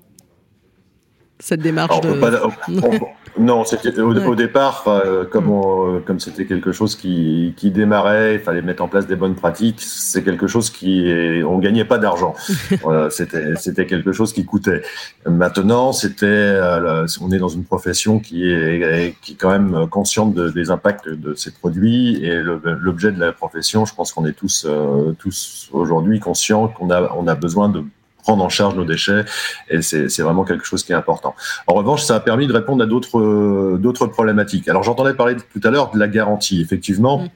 [1.38, 2.18] Cette démarche de...
[3.38, 6.02] Non, c'était au, départ, euh, comme hmm.
[6.04, 9.80] comme c'était quelque chose qui, qui démarrait, il fallait mettre en place des bonnes pratiques.
[9.80, 12.34] C'est quelque chose qui est, on gagnait pas d'argent.
[13.10, 14.82] c'était c'était quelque chose qui coûtait.
[15.26, 20.34] Maintenant, c'était, euh, on est dans une profession qui est qui est quand même consciente
[20.34, 23.86] des impacts de ces produits et l'objet de la profession.
[23.86, 27.82] Je pense qu'on est tous euh, tous aujourd'hui conscients qu'on a on a besoin de
[28.22, 29.24] prendre en charge nos déchets
[29.68, 31.34] et c'est vraiment quelque chose qui est important.
[31.66, 34.68] En revanche, ça a permis de répondre à d'autres d'autres problématiques.
[34.68, 36.60] Alors j'entendais parler tout à l'heure de la garantie.
[36.60, 37.28] Effectivement, mm.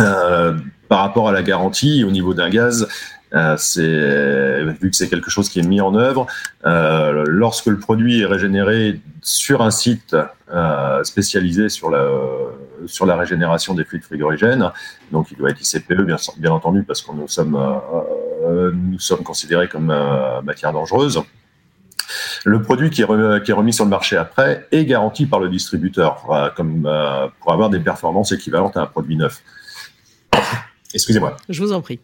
[0.00, 0.54] euh,
[0.88, 2.88] par rapport à la garantie au niveau d'un gaz,
[3.34, 6.26] euh, c'est vu que c'est quelque chose qui est mis en œuvre,
[6.66, 10.14] euh, lorsque le produit est régénéré sur un site
[10.52, 12.06] euh, spécialisé sur la
[12.86, 14.70] sur la régénération des fluides frigorigènes,
[15.12, 17.56] donc il doit être ICPE bien, bien entendu parce que nous sommes
[18.42, 19.94] nous sommes considérés comme
[20.44, 21.22] matière dangereuse.
[22.44, 26.82] Le produit qui est, remis, sur le marché après est garanti par le distributeur comme
[27.40, 29.42] pour avoir des performances équivalentes à un produit neuf.
[30.94, 31.36] Excusez-moi.
[31.48, 32.00] Je vous en prie.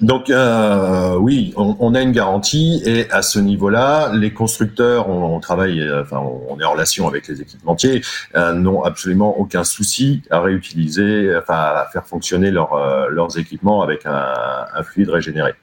[0.00, 5.36] Donc euh, oui, on, on, a une garantie et à ce niveau-là, les constructeurs, on,
[5.36, 8.02] on, travaille, euh, enfin, on est en relation avec les équipementiers,
[8.34, 13.82] euh, n'ont absolument aucun souci à réutiliser, enfin, à faire fonctionner leur, euh, leurs équipements
[13.82, 14.34] avec un,
[14.74, 15.54] un fluide régénéré.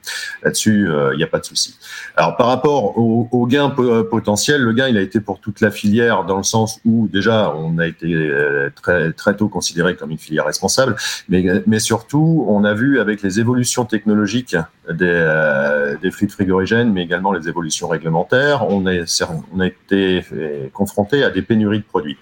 [0.42, 1.76] Là-dessus, il n'y a pas de souci.
[2.16, 5.70] Alors par rapport au, au, gain potentiel, le gain, il a été pour toute la
[5.70, 8.30] filière dans le sens où déjà, on a été
[8.74, 10.96] très très tôt considéré comme une filière responsable,
[11.28, 14.56] mais mais surtout on a vu avec les évolutions technologiques
[14.88, 20.24] des, euh, des frigorigènes, mais également les évolutions réglementaires, on, est, a été
[20.72, 22.18] confronté à des pénuries de produits.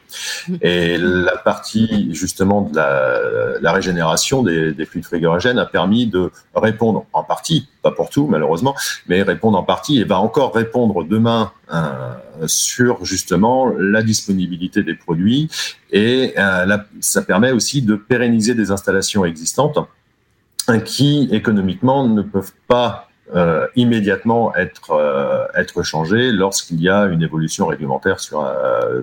[0.61, 7.23] Et la partie justement de la, régénération des, des frigorigènes a permis de répondre en
[7.23, 8.75] partie, pas pour tout malheureusement,
[9.07, 14.95] mais répondre en partie et va encore répondre demain euh, sur justement la disponibilité des
[14.95, 15.49] produits
[15.93, 19.79] et euh, ça permet aussi de pérenniser des installations existantes
[20.78, 27.22] qui économiquement ne peuvent pas euh, immédiatement être euh, être changées lorsqu'il y a une
[27.22, 29.02] évolution réglementaire sur, euh,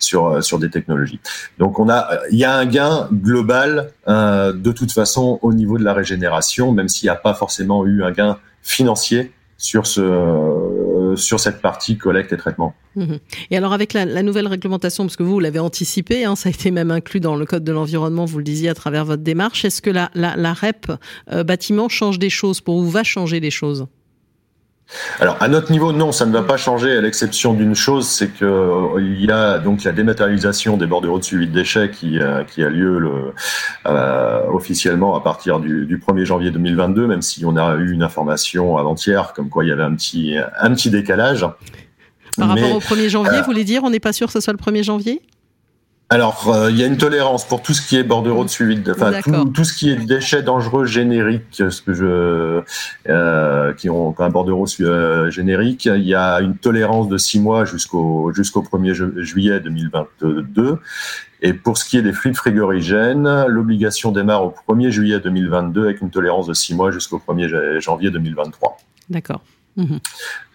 [0.00, 1.20] sur sur des technologies.
[1.58, 5.78] Donc on a il y a un gain global euh, de toute façon au niveau
[5.78, 10.00] de la régénération, même s'il n'y a pas forcément eu un gain financier sur ce
[10.00, 10.83] euh,
[11.16, 12.74] sur cette partie collecte et traitement.
[12.96, 13.18] Mhm.
[13.50, 16.70] Et alors avec la, nouvelle réglementation, parce que vous, l'avez anticipé, hein, ça a été
[16.70, 19.82] même inclus dans le code de l'environnement, vous le disiez à travers votre démarche, est-ce
[19.82, 20.92] que la REP
[21.32, 23.86] euh, bâtiment change des choses pour vous, va changer des choses?
[25.20, 28.28] Alors à notre niveau, non, ça ne va pas changer, à l'exception d'une chose, c'est
[28.28, 32.18] que euh, il y a donc la dématérialisation des bordereaux de suivi de déchets qui,
[32.18, 33.32] euh, qui a lieu le,
[33.86, 38.02] euh, officiellement à partir du, du, 1er janvier 2022, même si on a eu une
[38.02, 41.46] information avant-hier comme quoi il y avait un petit, un petit décalage.
[42.36, 44.52] Par rapport au 1er janvier, vous voulez dire, on n'est pas sûr que ce soit
[44.52, 45.22] le 1er janvier?
[46.10, 48.76] Alors, euh, il y a une tolérance pour tout ce qui est bordereau de suivi,
[48.76, 52.62] de, enfin tout, tout, ce qui est déchets dangereux génériques, ce que je,
[53.08, 55.86] euh, qui ont un bordereau euh, générique.
[55.86, 60.78] Il y a une tolérance de six mois jusqu'au jusqu'au 1er juillet 2022.
[61.40, 66.02] Et pour ce qui est des fluides frigorigènes, l'obligation démarre au 1er juillet 2022 avec
[66.02, 68.76] une tolérance de six mois jusqu'au 1er janvier 2023.
[69.08, 69.40] D'accord.
[69.76, 69.96] Mmh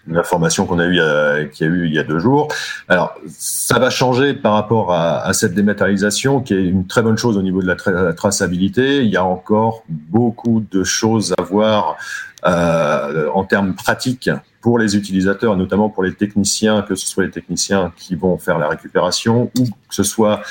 [0.08, 2.48] la formation qu'on a eu euh, qui a eu il y a deux jours.
[2.88, 7.38] Alors ça va changer par rapport à, cette dématérialisation qui est une très bonne chose
[7.38, 9.04] au niveau de la traçabilité.
[9.04, 11.98] Il y a encore beaucoup de choses à voir
[12.46, 14.30] euh, en termes pratiques
[14.62, 18.58] pour les utilisateurs, notamment pour les techniciens, que ce soit les techniciens qui vont faire
[18.58, 20.42] la récupération ou que ce soit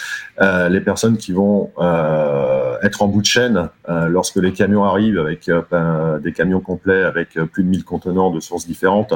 [0.40, 4.84] euh, les personnes qui vont euh, être en bout de chaîne euh, lorsque les camions
[4.84, 9.14] arrivent avec euh, des camions complets avec plus de 1000 contenants de sources différentes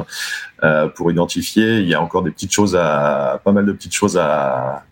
[0.95, 1.79] pour identifier.
[1.79, 4.83] Il y a encore des petites choses à, pas mal de petites choses à,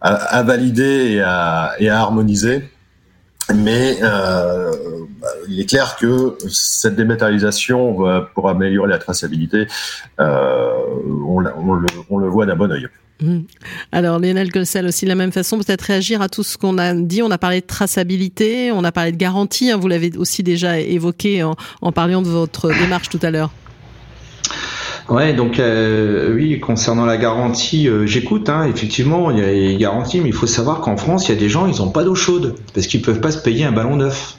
[0.00, 2.68] valider et à, et à harmoniser.
[3.54, 3.98] Mais
[5.48, 9.66] il est clair que cette dématérialisation pour améliorer la traçabilité,
[10.20, 10.70] euh,
[11.26, 12.88] on, on, le, on, le, voit d'un bon oeil.
[13.20, 13.40] Mmh.
[13.92, 16.94] Alors Lionel Gossel aussi de la même façon, peut-être réagir à tout ce qu'on a
[16.94, 17.22] dit.
[17.22, 19.70] On a parlé de traçabilité, on a parlé de garantie.
[19.70, 23.50] Hein, vous l'avez aussi déjà évoqué en, en parlant de votre démarche tout à l'heure.
[25.08, 29.76] Ouais, donc euh, oui, concernant la garantie, euh, j'écoute, hein, effectivement, il y a les
[29.76, 32.04] garanties, mais il faut savoir qu'en France, il y a des gens, ils n'ont pas
[32.04, 34.36] d'eau chaude, parce qu'ils peuvent pas se payer un ballon neuf.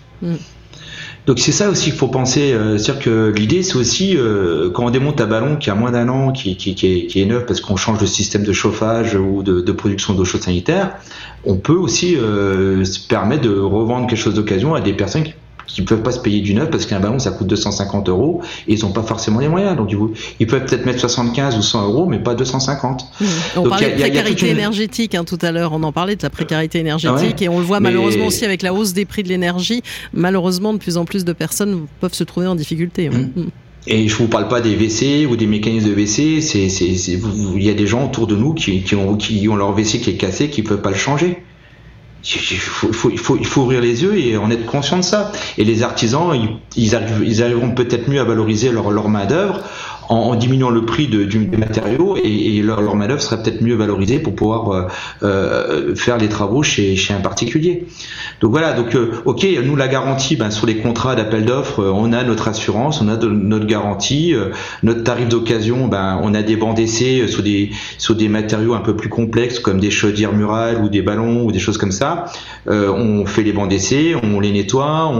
[1.26, 4.86] Donc c'est ça aussi qu'il faut penser, euh, c'est-à-dire que l'idée c'est aussi euh, quand
[4.86, 7.26] on démonte un ballon qui a moins d'un an, qui, qui, qui, est, qui, est,
[7.26, 10.98] neuf parce qu'on change de système de chauffage ou de, de production d'eau chaude sanitaire,
[11.46, 15.34] on peut aussi euh, se permettre de revendre quelque chose d'occasion à des personnes qui
[15.68, 18.74] qui peuvent pas se payer du neuf parce qu'un ballon ça coûte 250 euros et
[18.74, 19.76] ils ont pas forcément les moyens.
[19.76, 19.94] Donc
[20.40, 23.02] ils peuvent peut-être mettre 75 ou 100 euros, mais pas 250.
[23.04, 23.26] Mmh.
[23.56, 24.58] On Donc, parlait y a, de précarité une...
[24.58, 25.74] énergétique hein, tout à l'heure.
[25.74, 27.90] On en parlait de la précarité énergétique ouais, et on le voit mais...
[27.90, 29.82] malheureusement aussi avec la hausse des prix de l'énergie.
[30.14, 33.10] Malheureusement, de plus en plus de personnes peuvent se trouver en difficulté.
[33.10, 33.32] Mmh.
[33.36, 33.44] Mmh.
[33.86, 36.42] Et je vous parle pas des WC ou des mécanismes de WC.
[36.42, 39.72] C'est, il y a des gens autour de nous qui, qui, ont, qui ont leur
[39.72, 41.44] WC qui est cassé, qui peuvent pas le changer.
[42.26, 45.04] Il faut, il, faut, il, faut, faut ouvrir les yeux et en être conscient de
[45.04, 45.32] ça.
[45.58, 49.60] Et les artisans, ils, ils, arriveront peut-être mieux à valoriser leur, leur main d'œuvre
[50.10, 54.20] en, diminuant le prix des matériaux et, leur, leur main d'œuvre serait peut-être mieux valorisée
[54.20, 54.88] pour pouvoir euh,
[55.24, 57.86] euh, faire les travaux chez, un particulier.
[58.42, 62.14] Donc voilà, donc euh, ok, nous la garantie, ben, sur les contrats d'appel d'offres, on
[62.14, 64.34] a notre assurance, on a notre garantie,
[64.82, 68.80] notre tarif d'occasion, ben, on a des bancs d'essai sur des sur des matériaux un
[68.80, 72.26] peu plus complexes comme des chaudières murales ou des ballons ou des choses comme ça.
[72.68, 75.12] on fait les bancs d'essai, on les nettoie,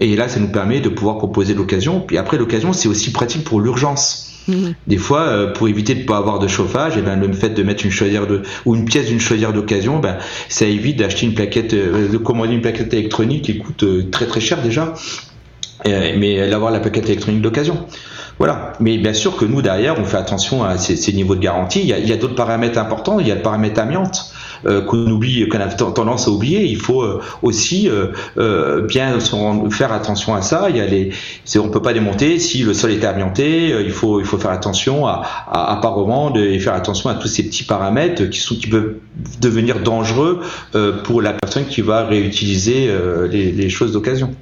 [0.00, 2.00] et là ça nous permet de pouvoir proposer l'occasion.
[2.00, 4.28] Puis après l'occasion c'est aussi pratique pour l'urgence.
[4.48, 4.70] Mmh.
[4.86, 7.32] Des fois, euh, pour éviter de ne pas avoir de chauffage, et eh ben, le
[7.32, 10.98] fait de mettre une chaudière de, ou une pièce d'une chaudière d'occasion, ben, ça évite
[10.98, 14.60] d'acheter une plaquette, euh, de commander une plaquette électronique qui coûte euh, très très cher
[14.62, 14.94] déjà,
[15.84, 17.86] mais d'avoir la plaquette électronique d'occasion.
[18.38, 18.72] Voilà.
[18.80, 21.80] Mais bien sûr que nous, derrière, on fait attention à ces, ces niveaux de garantie.
[21.80, 23.20] Il y a, a d'autres paramètres importants.
[23.20, 24.32] Il y a le paramètre amiante.
[24.64, 26.64] Qu'on oublie, qu'on a tendance à oublier.
[26.64, 27.04] Il faut
[27.42, 27.88] aussi
[28.88, 29.18] bien
[29.70, 30.68] faire attention à ça.
[30.70, 31.10] Il y a les,
[31.58, 33.74] on peut pas démonter si le sol est amianté.
[33.84, 37.42] Il faut, il faut faire attention à, à, à et faire attention à tous ces
[37.44, 38.94] petits paramètres qui sont, qui peuvent
[39.40, 40.40] devenir dangereux
[41.04, 42.90] pour la personne qui va réutiliser
[43.30, 44.34] les, les choses d'occasion.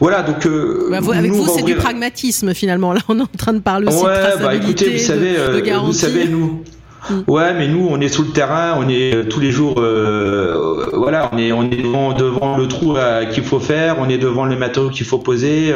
[0.00, 0.48] Voilà, donc.
[0.90, 2.92] Bah, avec vous, c'est du pragmatisme finalement.
[2.92, 5.80] Là, on est en train de parler aussi ouais, de bah, écoutez, vous savez, euh,
[5.84, 6.62] vous savez, nous.
[7.08, 7.20] Mm.
[7.28, 10.90] Ouais, mais nous, on est sous le terrain, on est euh, tous les jours, euh,
[10.92, 12.96] voilà, on est, on est devant, le trou
[13.32, 15.72] qu'il faut faire, on est devant les matériaux qu'il faut poser.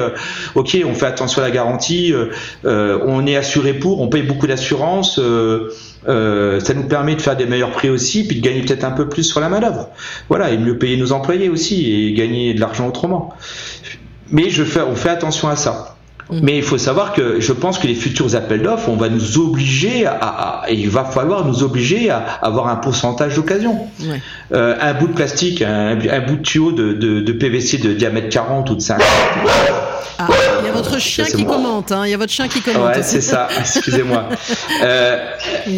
[0.55, 2.13] ok, on fait attention à la garantie,
[2.65, 5.17] on est assuré pour, on paye beaucoup d'assurance.
[5.17, 9.09] ça nous permet de faire des meilleurs prix aussi, puis de gagner peut-être un peu
[9.09, 9.89] plus sur la manœuvre.
[10.29, 13.35] Voilà, et mieux payer nos employés aussi et gagner de l'argent autrement.
[14.31, 15.94] Mais je fais, on fait attention à ça.
[16.31, 16.39] Mm.
[16.43, 19.39] Mais il faut savoir que je pense que les futurs appels d'offres, on va nous
[19.39, 23.87] obliger à, et il va falloir nous obliger à avoir un pourcentage d'occasion.
[24.53, 28.71] Euh, un bout de plastique, un, bout de tuyau de, de, PVC de diamètre 40
[28.71, 29.07] ou de 50.
[30.17, 30.29] Ah,
[30.61, 32.03] il y a votre chien qui commente, hein.
[32.07, 32.95] il y a votre chien qui commente.
[32.95, 34.29] Ouais, c'est ça, excusez-moi.
[34.85, 35.19] Euh,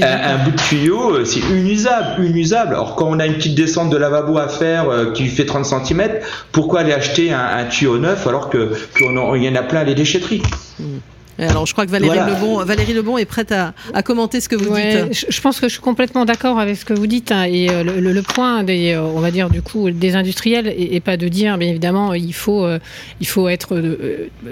[0.02, 2.74] un, bout de tuyau, euh, c'est inusable, inusable.
[2.74, 6.20] Alors quand on a une petite descente de lavabo à faire qui fait 30 cm,
[6.52, 8.68] pourquoi aller acheter un, tuyau neuf alors qu'il
[9.00, 10.35] y en a plein à les déchetteries?
[10.80, 11.15] Mm.
[11.38, 14.74] Alors, je crois que Valérie, Lebon, Valérie Lebon est prête à, commenter ce que vous
[14.74, 15.26] dites.
[15.28, 17.32] Je pense que je suis complètement d'accord avec ce que vous dites.
[17.32, 21.00] Hein, et euh, le, point des, euh, on va dire du coup, des industriels, et,
[21.00, 22.78] pas de dire, bien évidemment, il faut, euh,
[23.20, 23.80] il faut être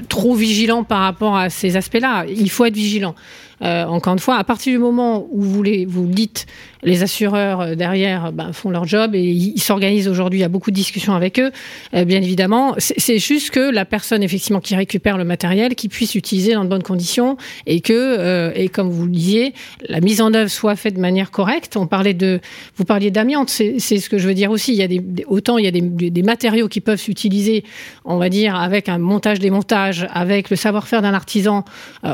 [0.08, 2.26] trop vigilant par rapport à ces aspects-là.
[2.28, 3.14] Il faut être vigilant.
[3.60, 6.46] encore une fois, à partir du moment où vous, les, vous dites
[6.84, 10.40] les assureurs euh, derrière ben, font leur job et ils s'organisent aujourd'hui.
[10.40, 11.50] Il y a beaucoup de discussions avec eux,
[11.94, 12.74] euh, bien évidemment.
[12.78, 16.73] C'est juste que la personne effectivement qui récupère le matériel, qui puisse utiliser dans de
[16.74, 19.54] bonnes conditions et que, euh, et comme vous le disiez,
[19.88, 21.76] la mise en œuvre soit faite de manière correcte.
[21.76, 22.40] On parlait de,
[22.76, 24.72] vous parliez d'amiante, c'est ce que je veux dire aussi.
[24.72, 27.64] Il y a des, autant il y a des, matériaux qui peuvent s'utiliser,
[28.04, 31.64] on va dire, avec un montage-démontage, avec le savoir-faire d'un artisan,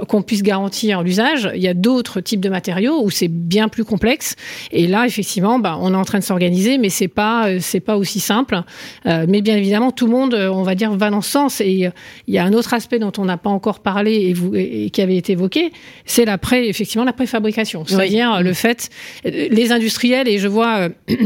[0.09, 1.51] qu'on puisse garantir l'usage.
[1.55, 4.35] Il y a d'autres types de matériaux où c'est bien plus complexe
[4.73, 7.81] et là, effectivement, bah, on est en train de s'organiser, mais c'est pas euh, c'est
[7.81, 8.63] pas aussi simple.
[9.07, 11.61] Euh, mais bien évidemment, tout le monde, euh, on va dire, va dans ce sens.
[11.61, 11.91] Et
[12.27, 14.91] il y a un autre aspect dont on n'a pas encore parlé et, vous, et,
[14.91, 15.73] qui avait été évoqué,
[16.05, 17.85] c'est effectivement, la préfabrication.
[17.87, 18.91] C'est-à-dire le fait,
[19.25, 20.89] les industriels, et je vois.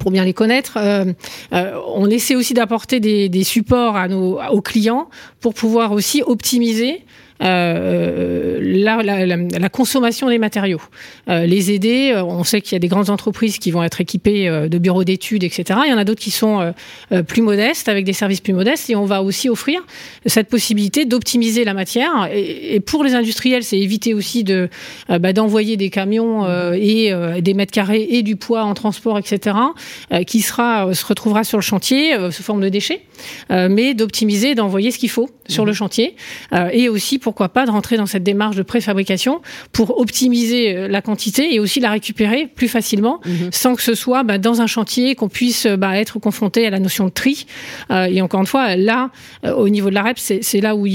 [0.00, 0.76] pour bien les connaître,
[1.50, 5.08] on essaie aussi d'apporter des, des, supports à nos, aux clients
[5.40, 7.06] pour pouvoir aussi optimiser
[7.42, 10.82] euh, la, la, la, consommation des matériaux.
[11.28, 14.00] Euh, les aider, euh, on sait qu'il y a des grandes entreprises qui vont être
[14.00, 15.80] équipées de bureaux d'études, etc.
[15.86, 16.72] Il y en a d'autres qui sont
[17.26, 19.80] plus modestes, avec des services plus modestes, et on va aussi offrir
[20.26, 22.28] cette possibilité d'optimiser la matière.
[22.32, 24.68] Et, pour les industriels, c'est éviter aussi de
[25.08, 29.56] bah, d'envoyer des camions et des mètres carrés et du poids en transport, etc.,
[30.26, 33.02] qui sera se retrouvera sur le chantier sous forme de déchets,
[33.50, 35.74] mais d'optimiser, d'envoyer ce qu'il faut sur le mmh.
[35.74, 36.16] chantier,
[36.72, 40.88] et aussi pour pourquoi pas de rentrer dans cette démarche de préfabrication pour optimiser euh,
[40.88, 43.50] la quantité et aussi la récupérer plus facilement mhm.
[43.52, 46.70] sans que ce soit bah, dans un chantier qu'on puisse euh, bah, être confronté à
[46.70, 47.44] la notion de tri.
[47.90, 49.10] Euh, et encore une fois, là,
[49.44, 50.86] au niveau de la REP, c'est là où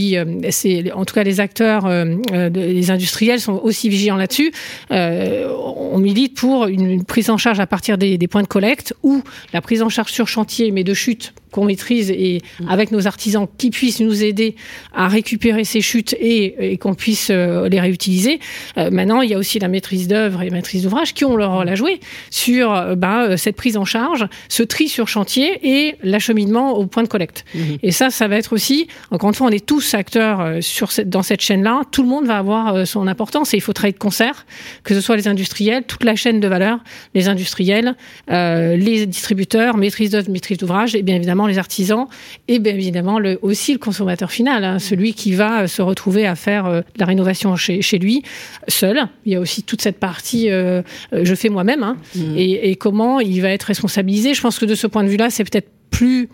[0.50, 1.88] c'est en tout cas les acteurs,
[2.34, 4.52] les industriels sont aussi vigilants là-dessus.
[4.90, 9.22] on milite pour une, prise en charge à partir des, des points de collecte ou
[9.54, 12.70] la prise en charge sur chantier mais de chute qu'on maîtrise et mm.
[12.70, 14.56] avec nos artisans qui puissent nous aider
[14.94, 18.40] à récupérer ces chutes et, qu'on puisse euh, les réutiliser.
[18.78, 21.36] Euh, maintenant, il y a aussi la maîtrise d'œuvre et la maîtrise d'ouvrage qui ont
[21.36, 22.00] leur rôle à jouer
[22.30, 27.04] sur euh, ben, cette prise en charge, ce tri sur chantier et l'acheminement au point
[27.04, 27.46] de collecte.
[27.56, 27.80] Mm-hmm.
[27.84, 31.10] Et ça, ça va être aussi, encore une fois, on est tous acteurs sur cette,
[31.10, 31.82] dans cette chaîne-là.
[31.92, 34.46] Tout le monde va avoir son importance et il faut travailler de concert,
[34.84, 36.80] que ce soit les industriels, toute la chaîne de valeur,
[37.14, 37.96] les industriels,
[38.28, 42.03] les distributeurs, maîtrise d'œuvre, maîtrise d'ouvrage et bien évidemment les artisans
[42.48, 46.36] et bien évidemment le, aussi le consommateur final, hein, celui qui va se retrouver à
[46.36, 48.24] faire euh, la rénovation chez, chez, lui
[48.68, 49.08] seul.
[49.26, 50.82] Il y a aussi toute cette partie euh,
[51.14, 52.38] euh, je fais moi-même hein, mmh.
[52.38, 54.34] et, et comment il va être responsabilisé.
[54.34, 56.30] Je pense que de ce point de vue-là, c'est peut-être plus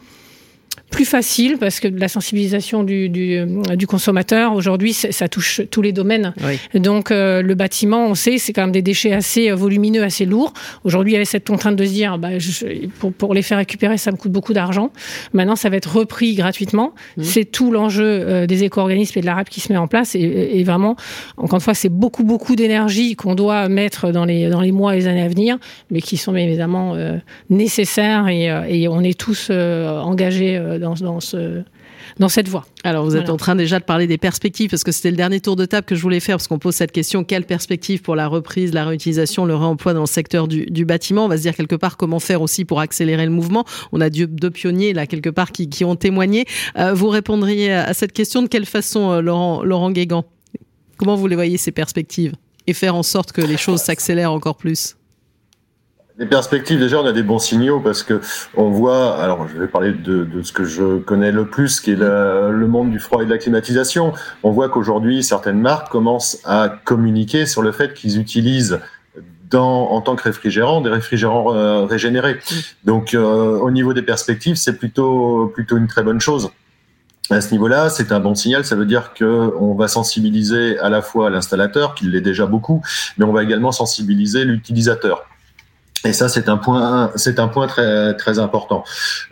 [0.89, 5.81] plus facile parce que la sensibilisation du, du, euh, du consommateur aujourd'hui ça touche tous
[5.81, 6.33] les domaines.
[6.73, 10.25] Donc euh, le bâtiment, on sait, c'est quand même des déchets assez euh, volumineux, assez
[10.25, 10.53] lourds.
[10.83, 13.57] Aujourd'hui, il y avait cette contrainte de se dire, bah, je, pour, pour, les faire
[13.57, 14.91] récupérer, ça me coûte beaucoup d'argent.
[15.33, 16.93] Maintenant, ça va être repris gratuitement.
[17.17, 17.23] Mmh.
[17.23, 20.15] C'est tout l'enjeu des éco-organismes et de la RAP qui se met en place.
[20.15, 20.95] Et, et vraiment,
[21.37, 24.95] encore une fois, c'est beaucoup beaucoup d'énergie qu'on doit mettre dans les dans les mois
[24.95, 25.57] et les années à venir,
[25.91, 26.95] mais qui sont évidemment
[27.49, 31.63] nécessaires et, et, on est tous engagés dans, dans, ce,
[32.17, 32.65] dans cette voie.
[32.83, 35.39] Alors vous êtes en train déjà de parler des perspectives parce que c'était le dernier
[35.39, 38.15] tour de table que je voulais faire parce qu'on pose cette question quelle perspective pour
[38.15, 41.25] la reprise, la réutilisation, le réemploi dans le secteur du, du, bâtiment?
[41.25, 43.65] On va se dire quelque part comment faire aussi pour accélérer le mouvement.
[43.91, 46.45] On a deux pionniers là quelque part qui, qui ont témoigné.
[46.77, 50.25] Euh, vous répondriez à cette question de quelle façon, euh, Laurent, Laurent Guégan?
[50.97, 52.33] Comment vous les voyez ces perspectives?
[52.67, 54.95] Et faire en sorte que les choses s'accélèrent encore plus?
[56.19, 58.19] Les perspectives, déjà, on a des bons signaux parce que
[58.55, 59.15] on voit.
[59.15, 62.67] Alors, je vais parler de, de ce que je connais le plus, qui est le
[62.67, 64.11] monde du froid et de la climatisation.
[64.43, 68.79] On voit qu'aujourd'hui, certaines marques commencent à communiquer sur le fait qu'ils utilisent
[69.49, 72.35] dans, en tant que réfrigérant, des réfrigérants euh, régénérés.
[72.35, 72.55] Mmh.
[72.83, 76.51] Donc, euh, au niveau des perspectives, c'est plutôt plutôt une très bonne chose.
[77.31, 78.65] À ce niveau-là, c'est un bon signal.
[78.65, 82.81] Ça veut dire que on va sensibiliser à la fois l'installateur, qui l'est déjà beaucoup,
[83.17, 85.28] mais on va également sensibiliser l'utilisateur.
[86.05, 88.83] Et ça, c'est un point, c'est un point très très important.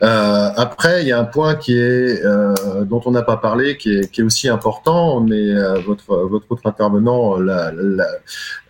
[0.03, 2.53] Euh, après, il y a un point qui est euh,
[2.84, 6.45] dont on n'a pas parlé, qui est, qui est aussi important, mais euh, votre votre
[6.49, 8.07] autre intervenant la, la,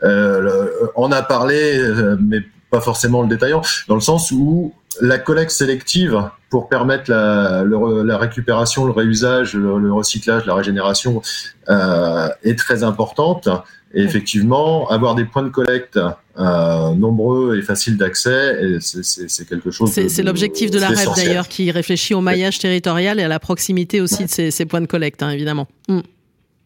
[0.04, 1.82] euh, en a parlé,
[2.22, 7.64] mais pas forcément le détaillant, dans le sens où la collecte sélective pour permettre la,
[7.64, 11.22] la récupération, le réusage, le, recyclage, la régénération
[11.70, 13.50] euh, est très importante.
[13.94, 19.92] Et effectivement, avoir des points de collecte euh, nombreux et faciles d'accès, c'est quelque chose.
[19.92, 24.02] C'est l'objectif de la REP d'ailleurs, qui réfléchit au maillage territorial et à la proximité
[24.02, 25.68] aussi de ces, ces points de collecte, hein, évidemment.
[25.88, 26.00] Mm.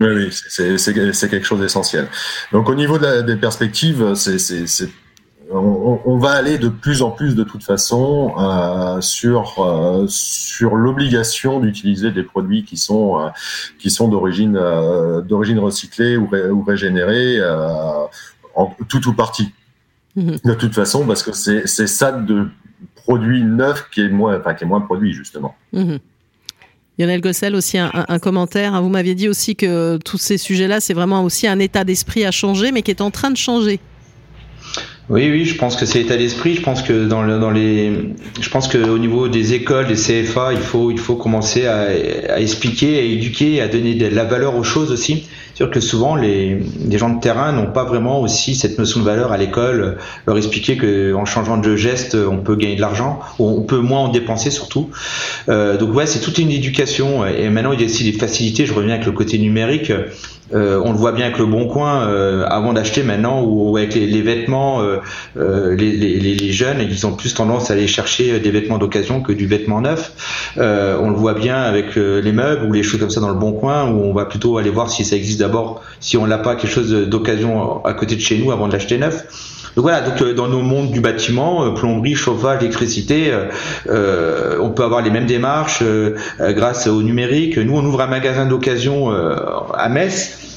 [0.02, 2.08] Oui, oui c'est quelque chose d'essentiel.
[2.52, 4.90] Donc au niveau de la, des perspectives, c'est
[5.54, 11.60] on, va aller de plus en plus de toute façon euh, sur euh, sur l'obligation
[11.60, 13.30] d'utiliser des produits qui sont euh,
[13.80, 14.54] qui sont d'origine
[15.28, 17.40] d'origine recyclée ou, ou régénérée
[18.56, 19.52] en tout ou partie.
[20.16, 20.38] Mhm.
[20.44, 22.48] De toute façon, parce que c'est c'est ça de
[22.96, 25.56] produit neuf qui est moins enfin qui est moins produit justement.
[25.74, 25.98] Mmh.
[27.00, 28.80] Lionel Gossel, aussi un, un, commentaire.
[28.82, 32.32] Vous m'aviez dit aussi que tous ces sujets-là, c'est vraiment aussi un état d'esprit à
[32.32, 33.80] changer, mais qui est en train de changer.
[35.12, 36.56] Oui, oui, je pense que c'est état d'esprit.
[36.56, 37.92] Je pense que dans, le, dans les,
[38.40, 41.88] je pense que au niveau des écoles, des CFA, il faut, il faut commencer à,
[42.30, 45.28] à expliquer, à éduquer, à donner de la valeur aux choses aussi.
[45.50, 49.02] C'est sûr que souvent les, les gens de terrain n'ont pas vraiment aussi cette notion
[49.02, 49.98] de valeur à l'école.
[50.28, 54.00] Leur expliquer que en changeant de geste, on peut gagner de l'argent, on peut moins
[54.00, 54.92] en dépenser surtout.
[55.50, 57.26] Euh, donc ouais, c'est toute une éducation.
[57.26, 58.66] Et maintenant, il y a aussi des facilités.
[58.66, 59.92] Je reviens avec le côté numérique.
[60.54, 63.96] Euh, on le voit bien avec le Bon Coin, euh, avant d'acheter maintenant, ou, avec
[63.96, 68.52] les, vêtements, euh, les, les, les, jeunes, ils ont plus tendance à aller chercher des
[68.52, 70.12] vêtements d'occasion que du vêtement neuf.
[70.58, 73.54] on le voit bien avec les meubles ou les choses comme ça dans le Bon
[73.54, 76.56] Coin, où on va plutôt aller voir si ça existe d'abord, si on n'a pas
[76.56, 79.26] quelque chose d'occasion à côté de chez nous avant de l'acheter neuf.
[79.76, 83.34] Donc voilà, donc dans nos mondes du bâtiment, plomberie, chauffage, électricité,
[83.88, 85.84] on peut avoir les mêmes démarches
[86.40, 87.58] grâce au numérique.
[87.58, 89.12] Nous, on ouvre un magasin d'occasion
[89.74, 90.51] à Metz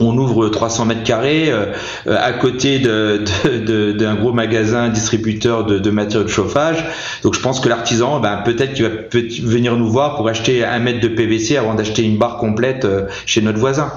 [0.00, 1.66] on ouvre 300 mètres carrés euh,
[2.06, 6.84] euh, à côté d'un de, de, gros magasin distributeur de, matériaux de chauffage.
[7.22, 10.78] Donc je pense que l'artisan, ben, peut-être qu'il va venir nous voir pour acheter un
[10.78, 13.92] mètre de PVC avant d'acheter une barre complète euh, chez notre voisin.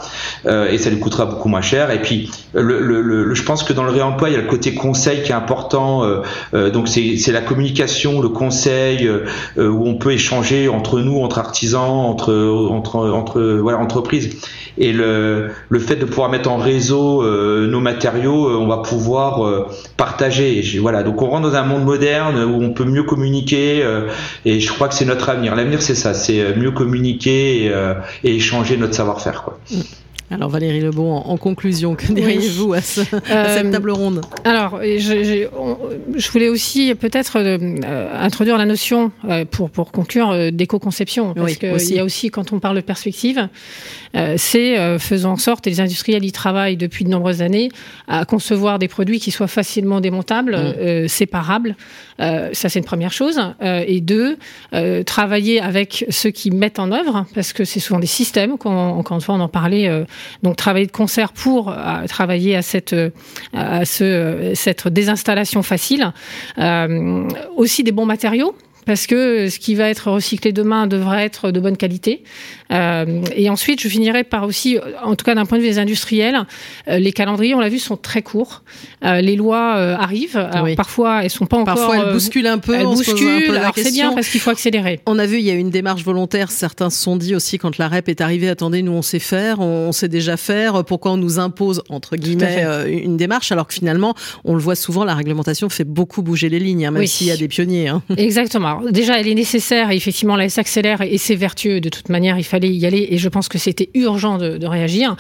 [0.46, 1.92] et ça lui coûtera beaucoup moins cher.
[1.92, 4.74] Et puis le, le, je pense que dans le réemploi, il y a le côté
[4.74, 6.04] conseil qui est important.
[6.54, 9.10] donc c'est la communication, le conseil,
[9.58, 12.34] où on peut échanger entre nous, entre artisans, entre,
[12.70, 14.38] entre, entre voilà, entreprises.
[14.78, 19.46] Et le, le de pouvoir mettre en réseau euh, nos matériaux, euh, on va pouvoir
[19.46, 19.68] euh,
[19.98, 20.62] partager.
[20.80, 23.86] voilà, donc on rentre dans un monde moderne où on peut mieux communiquer
[24.46, 25.56] et je crois que c'est notre avenir.
[25.56, 27.72] L'avenir, c'est ça, c'est mieux communiquer
[28.24, 29.44] et, échanger notre savoir-faire.
[29.44, 29.60] Quoi.
[30.30, 30.34] Mm.
[30.34, 34.22] Alors Valérie Lebon, en, conclusion, que diriez-vous à, cette table ronde?
[34.44, 35.48] Alors, je,
[36.16, 37.38] je, voulais aussi peut-être
[38.20, 39.12] introduire la notion,
[39.52, 41.34] pour, pour conclure, d'éco-conception.
[41.34, 43.48] Parce qu'il y a aussi, quand on parle de perspective,
[44.16, 47.70] euh, c'est euh, faisant en sorte, et les industriels y travaillent depuis de nombreuses années,
[48.08, 50.74] à concevoir des produits qui soient facilement démontables, mmh.
[50.80, 51.76] euh, séparables.
[52.20, 53.40] ça, c'est une première chose.
[53.62, 54.38] et deux,
[55.06, 59.36] travailler avec ceux qui mettent en œuvre, parce que c'est souvent des systèmes, quand, fois,
[59.36, 59.90] on en parlait.
[60.44, 61.74] Donc, travailler de concert pour
[62.08, 62.96] travailler à cette,
[63.54, 66.12] à ce, cette désinstallation facile.
[67.56, 68.56] aussi des bons matériaux
[68.90, 72.24] parce que ce qui va être recyclé demain devrait être de bonne qualité.
[72.72, 75.78] Euh, et ensuite, je finirai par aussi, en tout cas d'un point de vue des
[75.78, 76.40] industriels,
[76.88, 78.64] euh, les calendriers, on l'a vu, sont très courts.
[79.06, 80.38] Euh, les lois arrivent.
[80.38, 81.76] Alors, Parfois, elles sont pas encore.
[81.76, 82.74] Parfois, elles bousculent un peu.
[82.74, 83.56] Elles bousculent.
[83.56, 85.02] Alors c'est bien parce qu'il faut accélérer.
[85.06, 86.50] On a vu, il y a une démarche volontaire.
[86.50, 89.60] Certains se sont dit aussi quand la REP est arrivée, attendez, nous on sait faire,
[89.60, 90.84] on, sait déjà faire.
[90.84, 94.16] Pourquoi on nous impose entre guillemets une démarche alors que finalement,
[94.46, 97.32] on le voit souvent, la réglementation fait beaucoup bouger les lignes, hein, même s'il y
[97.32, 97.90] a des pionniers.
[97.90, 98.02] Hein.
[98.18, 101.82] Exactement alors déjà, elle est nécessaire et effectivement, elle s'accélère et c'est vertueux.
[101.82, 104.68] De toute manière, il fallait y aller et je pense que c'était urgent de, de,
[104.68, 105.16] réagir.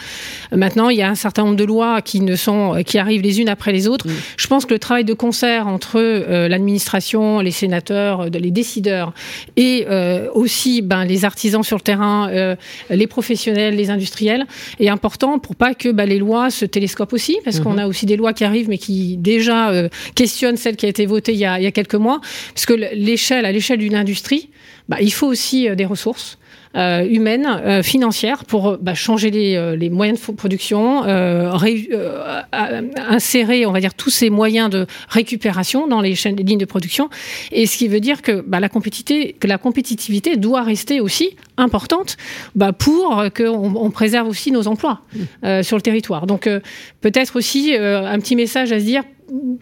[0.51, 3.41] Maintenant, il y a un certain nombre de lois qui ne sont, qui arrivent les
[3.41, 4.05] unes après les autres.
[4.37, 9.13] Je pense que le travail de concert entre euh, l'administration, les sénateurs, euh, les décideurs
[9.57, 12.55] et euh, aussi ben, les artisans sur le terrain, euh,
[12.89, 14.45] les professionnels, les industriels
[14.79, 17.79] est important pour pas que ben, les lois se télescopent aussi, parce qu'on mhm.
[17.79, 19.71] a aussi des lois qui arrivent mais qui déjà
[20.15, 22.21] questionnent celle qui a été votée il y a, il y a quelques mois,
[22.53, 24.49] parce que l'échelle, à l'échelle d'une industrie,
[24.87, 26.39] bah, il faut aussi des ressources.
[26.75, 31.01] Euh, humaine, euh, financière, pour bah, changer les, euh, les, moyens de production,
[32.95, 36.65] insérer, on va dire, tous ces moyens de récupération dans les chaînes, les lignes de
[36.65, 37.09] production.
[37.51, 41.35] Et ce qui veut dire que, bah, la, compétitivité, que la compétitivité doit rester aussi
[41.57, 42.17] importante
[42.53, 45.01] bah, pour qu'on on préserve aussi nos emplois
[45.43, 45.63] mmh.
[45.63, 46.27] sur le territoire.
[46.27, 46.47] Donc
[47.01, 49.03] peut-être aussi un petit message à se dire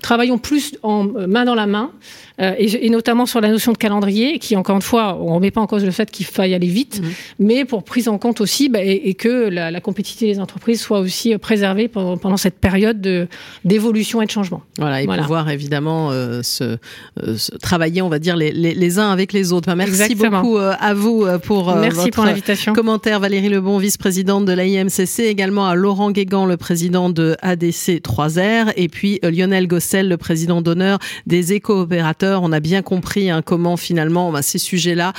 [0.02, 1.92] travaillons plus en main dans la main,
[2.40, 5.36] euh, et, et, notamment sur la notion de calendrier, qui encore une fois, on ne
[5.36, 7.10] remet pas en cause le fait qu'il faille aller vite, mhm.
[7.40, 10.80] mais pour prise en compte aussi, bah, et, et, que la, la, compétitivité des entreprises
[10.82, 13.28] soit aussi euh, préservée pendant, pendant cette période
[13.66, 14.62] d'évolution et de changement.
[14.78, 15.24] Voilà, et voilà.
[15.24, 19.34] pouvoir évidemment euh, se, euh, se, travailler, on va dire, les, les, les, uns avec
[19.34, 19.74] les autres.
[19.74, 20.42] Merci Exactement.
[20.42, 22.74] beaucoup euh, à vous pour Merci votre pour l'invitation.
[22.74, 23.20] commentaire.
[23.20, 28.88] Valérie Lebon, vice-présidente de l'AIMCC, également à Laurent Guégan, le président de ADC 3R, et
[28.88, 32.44] puis Lionel Gossel, le président d'honneur des éco-opérateurs.
[32.44, 35.14] On a bien compris hein, comment finalement bah, ces sujets-là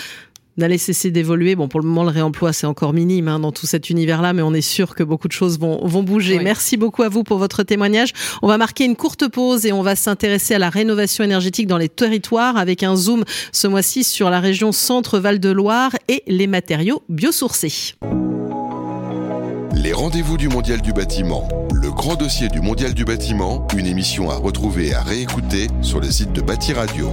[0.59, 1.55] n'allaient cesser d'évoluer.
[1.55, 4.43] Bon, pour le moment, le réemploi, c'est encore minime hein, dans tout cet univers-là, mais
[4.43, 6.39] on est sûr que beaucoup de choses vont, vont bouger.
[6.39, 6.45] Oui.
[6.45, 8.12] Merci beaucoup à vous pour votre témoignage.
[8.43, 11.78] On va marquer une courte pause et on va s'intéresser à la rénovation énergétique dans
[11.78, 16.47] les territoires avec un zoom ce mois-ci sur la région Centre-Val de Loire et les
[16.47, 17.95] matériaux biosourcés.
[19.74, 21.49] Les rendez-vous du Mondial du bâtiment.
[21.99, 26.09] Grand dossier du Mondial du bâtiment, une émission à retrouver et à réécouter sur le
[26.09, 27.11] site de Bâti Radio.